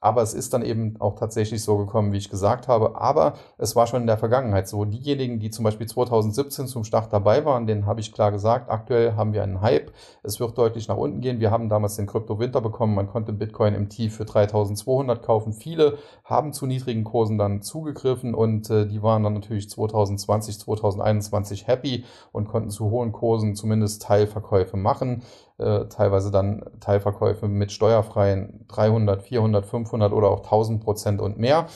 Aber 0.00 0.22
es 0.22 0.32
ist 0.32 0.54
dann 0.54 0.62
eben 0.62 0.96
auch 0.98 1.14
tatsächlich 1.14 1.62
so 1.62 1.76
gekommen, 1.76 2.12
wie 2.12 2.16
ich 2.16 2.30
gesagt 2.30 2.68
habe. 2.68 2.98
Aber 2.98 3.34
es 3.58 3.76
war 3.76 3.86
schon 3.86 4.00
in 4.00 4.06
der 4.06 4.16
Vergangenheit 4.16 4.66
so. 4.66 4.86
Diejenigen, 4.86 5.38
die 5.38 5.50
zum 5.50 5.62
Beispiel 5.64 5.86
2017 5.86 6.66
zum 6.66 6.84
Start 6.84 7.12
dabei 7.12 7.44
waren, 7.44 7.66
denen 7.66 7.84
habe 7.84 8.00
ich 8.00 8.12
klar 8.12 8.32
gesagt, 8.32 8.70
aktuell 8.70 9.14
haben 9.14 9.34
wir 9.34 9.42
einen 9.42 9.60
Hype. 9.60 9.92
Es 10.22 10.40
wird 10.40 10.56
deutlich 10.56 10.88
nach 10.88 10.96
unten 10.96 11.20
gehen. 11.20 11.40
Wir 11.40 11.50
haben 11.50 11.68
damals 11.68 11.96
den 11.96 12.06
Krypto-Winter 12.06 12.62
bekommen. 12.62 12.94
Man 12.94 13.08
konnte 13.08 13.34
Bitcoin 13.34 13.74
im 13.74 13.90
Tief 13.90 14.16
für 14.16 14.24
3200 14.24 15.22
kaufen. 15.22 15.52
Viele 15.52 15.98
haben 16.24 16.54
zu 16.54 16.66
niedrigen 16.66 17.04
Kursen 17.04 17.36
dann 17.36 17.60
zugegriffen 17.60 18.34
und 18.34 18.70
äh, 18.70 18.86
die 18.86 19.02
waren 19.02 19.22
dann 19.22 19.34
natürlich 19.34 19.68
2020, 19.68 20.58
2021 20.60 21.66
happy 21.66 22.04
und 22.32 22.48
konnten 22.48 22.70
zu 22.70 22.90
hohen 22.90 23.12
Kursen 23.12 23.54
zumindest 23.54 24.02
Teilverkäufe 24.02 24.78
machen. 24.78 25.22
Äh, 25.60 25.88
teilweise 25.88 26.30
dann 26.30 26.64
Teilverkäufe 26.80 27.46
mit 27.46 27.70
steuerfreien 27.70 28.64
300, 28.68 29.22
400, 29.22 29.66
500 29.66 30.12
oder 30.12 30.28
auch 30.28 30.40
1000 30.40 30.82
Prozent 30.82 31.20
und 31.20 31.38
mehr. 31.38 31.66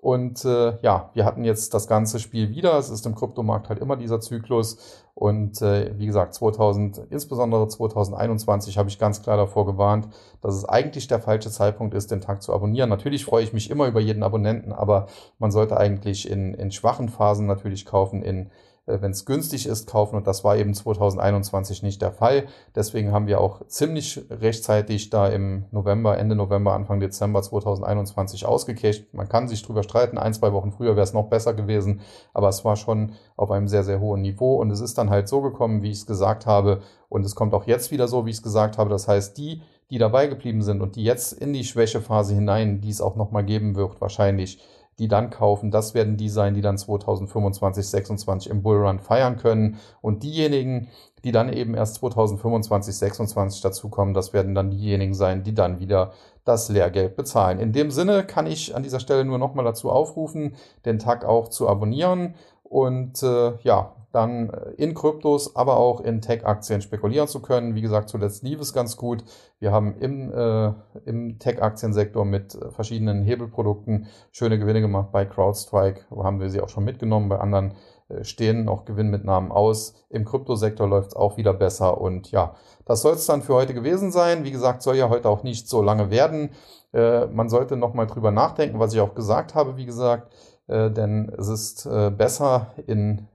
Und 0.00 0.44
äh, 0.44 0.76
ja, 0.82 1.10
wir 1.14 1.24
hatten 1.24 1.44
jetzt 1.44 1.72
das 1.72 1.86
ganze 1.86 2.18
Spiel 2.18 2.50
wieder. 2.50 2.76
Es 2.78 2.90
ist 2.90 3.06
im 3.06 3.14
Kryptomarkt 3.14 3.68
halt 3.68 3.78
immer 3.78 3.96
dieser 3.96 4.20
Zyklus. 4.20 5.04
Und 5.14 5.62
äh, 5.62 5.96
wie 5.98 6.06
gesagt, 6.06 6.34
2000, 6.34 7.02
insbesondere 7.10 7.68
2021 7.68 8.76
habe 8.76 8.88
ich 8.88 8.98
ganz 8.98 9.22
klar 9.22 9.36
davor 9.36 9.66
gewarnt, 9.66 10.08
dass 10.40 10.54
es 10.54 10.64
eigentlich 10.64 11.06
der 11.06 11.20
falsche 11.20 11.50
Zeitpunkt 11.50 11.94
ist, 11.94 12.10
den 12.10 12.20
Tag 12.20 12.42
zu 12.42 12.52
abonnieren. 12.52 12.88
Natürlich 12.88 13.24
freue 13.24 13.44
ich 13.44 13.52
mich 13.52 13.70
immer 13.70 13.86
über 13.86 14.00
jeden 14.00 14.22
Abonnenten, 14.24 14.72
aber 14.72 15.06
man 15.38 15.50
sollte 15.52 15.76
eigentlich 15.76 16.28
in, 16.28 16.54
in 16.54 16.72
schwachen 16.72 17.08
Phasen 17.08 17.46
natürlich 17.46 17.84
kaufen, 17.84 18.22
in 18.22 18.50
wenn 18.88 19.10
es 19.10 19.26
günstig 19.26 19.66
ist, 19.66 19.86
kaufen. 19.86 20.16
Und 20.16 20.26
das 20.26 20.44
war 20.44 20.56
eben 20.56 20.74
2021 20.74 21.82
nicht 21.82 22.00
der 22.00 22.12
Fall. 22.12 22.46
Deswegen 22.74 23.12
haben 23.12 23.26
wir 23.26 23.40
auch 23.40 23.66
ziemlich 23.66 24.20
rechtzeitig 24.30 25.10
da 25.10 25.28
im 25.28 25.66
November, 25.70 26.18
Ende 26.18 26.34
November, 26.34 26.72
Anfang 26.72 27.00
Dezember 27.00 27.42
2021 27.42 28.46
ausgecasht. 28.46 29.04
Man 29.12 29.28
kann 29.28 29.48
sich 29.48 29.62
drüber 29.62 29.82
streiten. 29.82 30.18
Ein, 30.18 30.34
zwei 30.34 30.52
Wochen 30.52 30.72
früher 30.72 30.96
wäre 30.96 31.04
es 31.04 31.12
noch 31.12 31.28
besser 31.28 31.54
gewesen. 31.54 32.00
Aber 32.32 32.48
es 32.48 32.64
war 32.64 32.76
schon 32.76 33.12
auf 33.36 33.50
einem 33.50 33.68
sehr, 33.68 33.84
sehr 33.84 34.00
hohen 34.00 34.22
Niveau. 34.22 34.56
Und 34.56 34.70
es 34.70 34.80
ist 34.80 34.98
dann 34.98 35.10
halt 35.10 35.28
so 35.28 35.42
gekommen, 35.42 35.82
wie 35.82 35.90
ich 35.90 35.98
es 35.98 36.06
gesagt 36.06 36.46
habe. 36.46 36.80
Und 37.08 37.24
es 37.24 37.34
kommt 37.34 37.54
auch 37.54 37.66
jetzt 37.66 37.90
wieder 37.90 38.08
so, 38.08 38.26
wie 38.26 38.30
ich 38.30 38.36
es 38.36 38.42
gesagt 38.42 38.78
habe. 38.78 38.90
Das 38.90 39.06
heißt, 39.06 39.36
die, 39.36 39.62
die 39.90 39.98
dabei 39.98 40.26
geblieben 40.26 40.62
sind 40.62 40.82
und 40.82 40.96
die 40.96 41.04
jetzt 41.04 41.32
in 41.32 41.52
die 41.52 41.64
Schwächephase 41.64 42.34
hinein, 42.34 42.80
die 42.80 42.90
es 42.90 43.00
auch 43.00 43.16
nochmal 43.16 43.44
geben 43.44 43.74
wird, 43.74 44.00
wahrscheinlich, 44.00 44.58
die 44.98 45.08
dann 45.08 45.30
kaufen, 45.30 45.70
das 45.70 45.94
werden 45.94 46.16
die 46.16 46.28
sein, 46.28 46.54
die 46.54 46.60
dann 46.60 46.78
2025, 46.78 47.86
26 47.86 48.50
im 48.50 48.62
Bullrun 48.62 48.98
feiern 48.98 49.36
können. 49.36 49.78
Und 50.00 50.22
diejenigen, 50.22 50.88
die 51.24 51.32
dann 51.32 51.52
eben 51.52 51.74
erst 51.74 51.96
2025, 51.96 52.96
26 52.96 53.60
dazukommen, 53.60 54.14
das 54.14 54.32
werden 54.32 54.54
dann 54.54 54.70
diejenigen 54.70 55.14
sein, 55.14 55.42
die 55.44 55.54
dann 55.54 55.80
wieder 55.80 56.12
das 56.44 56.68
Lehrgeld 56.68 57.16
bezahlen. 57.16 57.60
In 57.60 57.72
dem 57.72 57.90
Sinne 57.90 58.24
kann 58.24 58.46
ich 58.46 58.74
an 58.74 58.82
dieser 58.82 59.00
Stelle 59.00 59.24
nur 59.24 59.38
nochmal 59.38 59.64
dazu 59.64 59.90
aufrufen, 59.90 60.54
den 60.84 60.98
Tag 60.98 61.24
auch 61.24 61.48
zu 61.48 61.68
abonnieren. 61.68 62.34
Und 62.64 63.22
äh, 63.22 63.52
ja, 63.62 63.92
dann 64.12 64.50
äh, 64.50 64.70
in 64.76 64.94
Kryptos, 64.94 65.54
aber 65.56 65.76
auch 65.76 66.00
in 66.00 66.20
Tech-Aktien 66.20 66.80
spekulieren 66.80 67.28
zu 67.28 67.40
können. 67.40 67.74
Wie 67.74 67.82
gesagt, 67.82 68.08
zuletzt 68.08 68.42
lief 68.42 68.60
es 68.60 68.72
ganz 68.72 68.96
gut. 68.96 69.24
Wir 69.58 69.72
haben 69.72 69.96
im, 69.98 70.32
äh, 70.32 70.72
im 71.04 71.38
Tech-Aktiensektor 71.38 72.24
mit 72.24 72.54
äh, 72.54 72.70
verschiedenen 72.70 73.22
Hebelprodukten 73.22 74.06
schöne 74.32 74.58
Gewinne 74.58 74.80
gemacht. 74.80 75.12
Bei 75.12 75.24
CrowdStrike 75.24 76.02
haben 76.10 76.40
wir 76.40 76.48
sie 76.48 76.60
auch 76.60 76.68
schon 76.68 76.84
mitgenommen. 76.84 77.28
Bei 77.28 77.38
anderen 77.38 77.74
äh, 78.08 78.24
stehen 78.24 78.64
noch 78.64 78.86
Gewinnmitnahmen 78.86 79.52
aus. 79.52 79.94
Im 80.08 80.24
Kryptosektor 80.24 80.88
läuft 80.88 81.08
es 81.08 81.16
auch 81.16 81.36
wieder 81.36 81.52
besser. 81.52 82.00
Und 82.00 82.30
ja, 82.30 82.54
das 82.86 83.02
soll 83.02 83.14
es 83.14 83.26
dann 83.26 83.42
für 83.42 83.54
heute 83.54 83.74
gewesen 83.74 84.10
sein. 84.10 84.44
Wie 84.44 84.52
gesagt, 84.52 84.82
soll 84.82 84.96
ja 84.96 85.10
heute 85.10 85.28
auch 85.28 85.42
nicht 85.42 85.68
so 85.68 85.82
lange 85.82 86.10
werden. 86.10 86.50
Äh, 86.94 87.26
man 87.26 87.50
sollte 87.50 87.76
nochmal 87.76 88.06
drüber 88.06 88.30
nachdenken, 88.30 88.78
was 88.78 88.94
ich 88.94 89.00
auch 89.00 89.14
gesagt 89.14 89.54
habe, 89.54 89.76
wie 89.76 89.86
gesagt. 89.86 90.32
Äh, 90.66 90.90
denn 90.90 91.30
es 91.36 91.48
ist 91.48 91.88
besser 92.16 92.72
in 92.86 93.26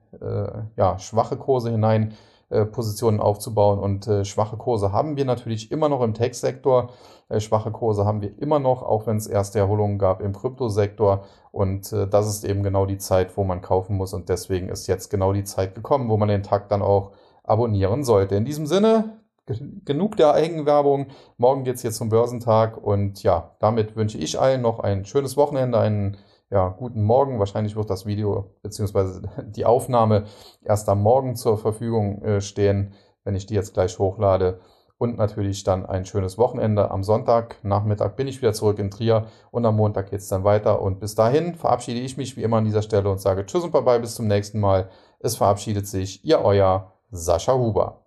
ja, 0.77 0.99
schwache 0.99 1.37
Kurse 1.37 1.71
hinein 1.71 2.13
äh, 2.53 2.65
Positionen 2.65 3.19
aufzubauen. 3.19 3.79
Und 3.79 4.07
äh, 4.07 4.25
schwache 4.25 4.57
Kurse 4.57 4.91
haben 4.91 5.17
wir 5.17 5.25
natürlich 5.25 5.71
immer 5.71 5.89
noch 5.89 6.01
im 6.01 6.13
Tech-Sektor. 6.13 6.91
Äh, 7.27 7.39
schwache 7.39 7.71
Kurse 7.71 8.05
haben 8.05 8.21
wir 8.21 8.37
immer 8.37 8.59
noch, 8.59 8.83
auch 8.83 9.07
wenn 9.07 9.17
es 9.17 9.25
erste 9.25 9.57
Erholungen 9.57 9.97
gab 9.97 10.21
im 10.21 10.33
Kryptosektor. 10.33 11.23
Und 11.51 11.91
äh, 11.91 12.07
das 12.07 12.27
ist 12.27 12.45
eben 12.45 12.61
genau 12.61 12.85
die 12.85 12.99
Zeit, 12.99 13.35
wo 13.37 13.43
man 13.43 13.61
kaufen 13.61 13.97
muss. 13.97 14.13
Und 14.13 14.29
deswegen 14.29 14.69
ist 14.69 14.85
jetzt 14.85 15.09
genau 15.09 15.33
die 15.33 15.45
Zeit 15.45 15.73
gekommen, 15.73 16.09
wo 16.09 16.17
man 16.17 16.27
den 16.27 16.43
Tag 16.43 16.69
dann 16.69 16.83
auch 16.83 17.13
abonnieren 17.43 18.03
sollte. 18.03 18.35
In 18.35 18.45
diesem 18.45 18.67
Sinne, 18.67 19.17
genug 19.83 20.15
der 20.17 20.35
Eigenwerbung. 20.35 21.07
Morgen 21.37 21.63
geht 21.63 21.77
es 21.77 21.83
jetzt 21.83 21.97
zum 21.97 22.09
Börsentag. 22.09 22.77
Und 22.77 23.23
ja, 23.23 23.55
damit 23.59 23.95
wünsche 23.95 24.19
ich 24.19 24.39
allen 24.39 24.61
noch 24.61 24.79
ein 24.79 25.05
schönes 25.05 25.37
Wochenende, 25.37 25.79
einen 25.79 26.17
ja, 26.49 26.69
guten 26.69 27.03
Morgen. 27.03 27.39
Wahrscheinlich 27.39 27.75
wird 27.75 27.89
das 27.89 28.05
Video 28.05 28.55
bzw. 28.61 29.27
die 29.43 29.65
Aufnahme 29.65 30.25
erst 30.63 30.87
am 30.89 31.01
Morgen 31.01 31.35
zur 31.35 31.57
Verfügung 31.57 32.21
äh, 32.21 32.41
stehen, 32.41 32.93
wenn 33.23 33.35
ich 33.35 33.45
die 33.45 33.55
jetzt 33.55 33.73
gleich 33.73 33.97
hochlade. 33.99 34.59
Und 34.97 35.17
natürlich 35.17 35.63
dann 35.63 35.85
ein 35.85 36.05
schönes 36.05 36.37
Wochenende. 36.37 36.91
Am 36.91 37.03
Sonntag 37.03 37.57
Nachmittag 37.63 38.15
bin 38.15 38.27
ich 38.27 38.41
wieder 38.41 38.53
zurück 38.53 38.79
in 38.79 38.89
Trier 38.89 39.25
und 39.51 39.65
am 39.65 39.75
Montag 39.75 40.11
geht 40.11 40.19
es 40.19 40.29
dann 40.29 40.43
weiter. 40.45 40.81
Und 40.81 40.99
bis 40.99 41.15
dahin 41.15 41.55
verabschiede 41.55 41.99
ich 41.99 42.15
mich 42.15 42.37
wie 42.37 42.43
immer 42.43 42.57
an 42.57 42.65
dieser 42.65 42.83
Stelle 42.83 43.09
und 43.09 43.19
sage 43.19 43.45
Tschüss 43.45 43.63
und 43.63 43.71
Bye-bye, 43.71 43.99
bis 43.99 44.15
zum 44.15 44.27
nächsten 44.27 44.59
Mal. 44.59 44.89
Es 45.19 45.35
verabschiedet 45.35 45.87
sich 45.87 46.23
Ihr 46.23 46.39
Euer 46.39 46.93
Sascha 47.11 47.53
Huber. 47.53 48.01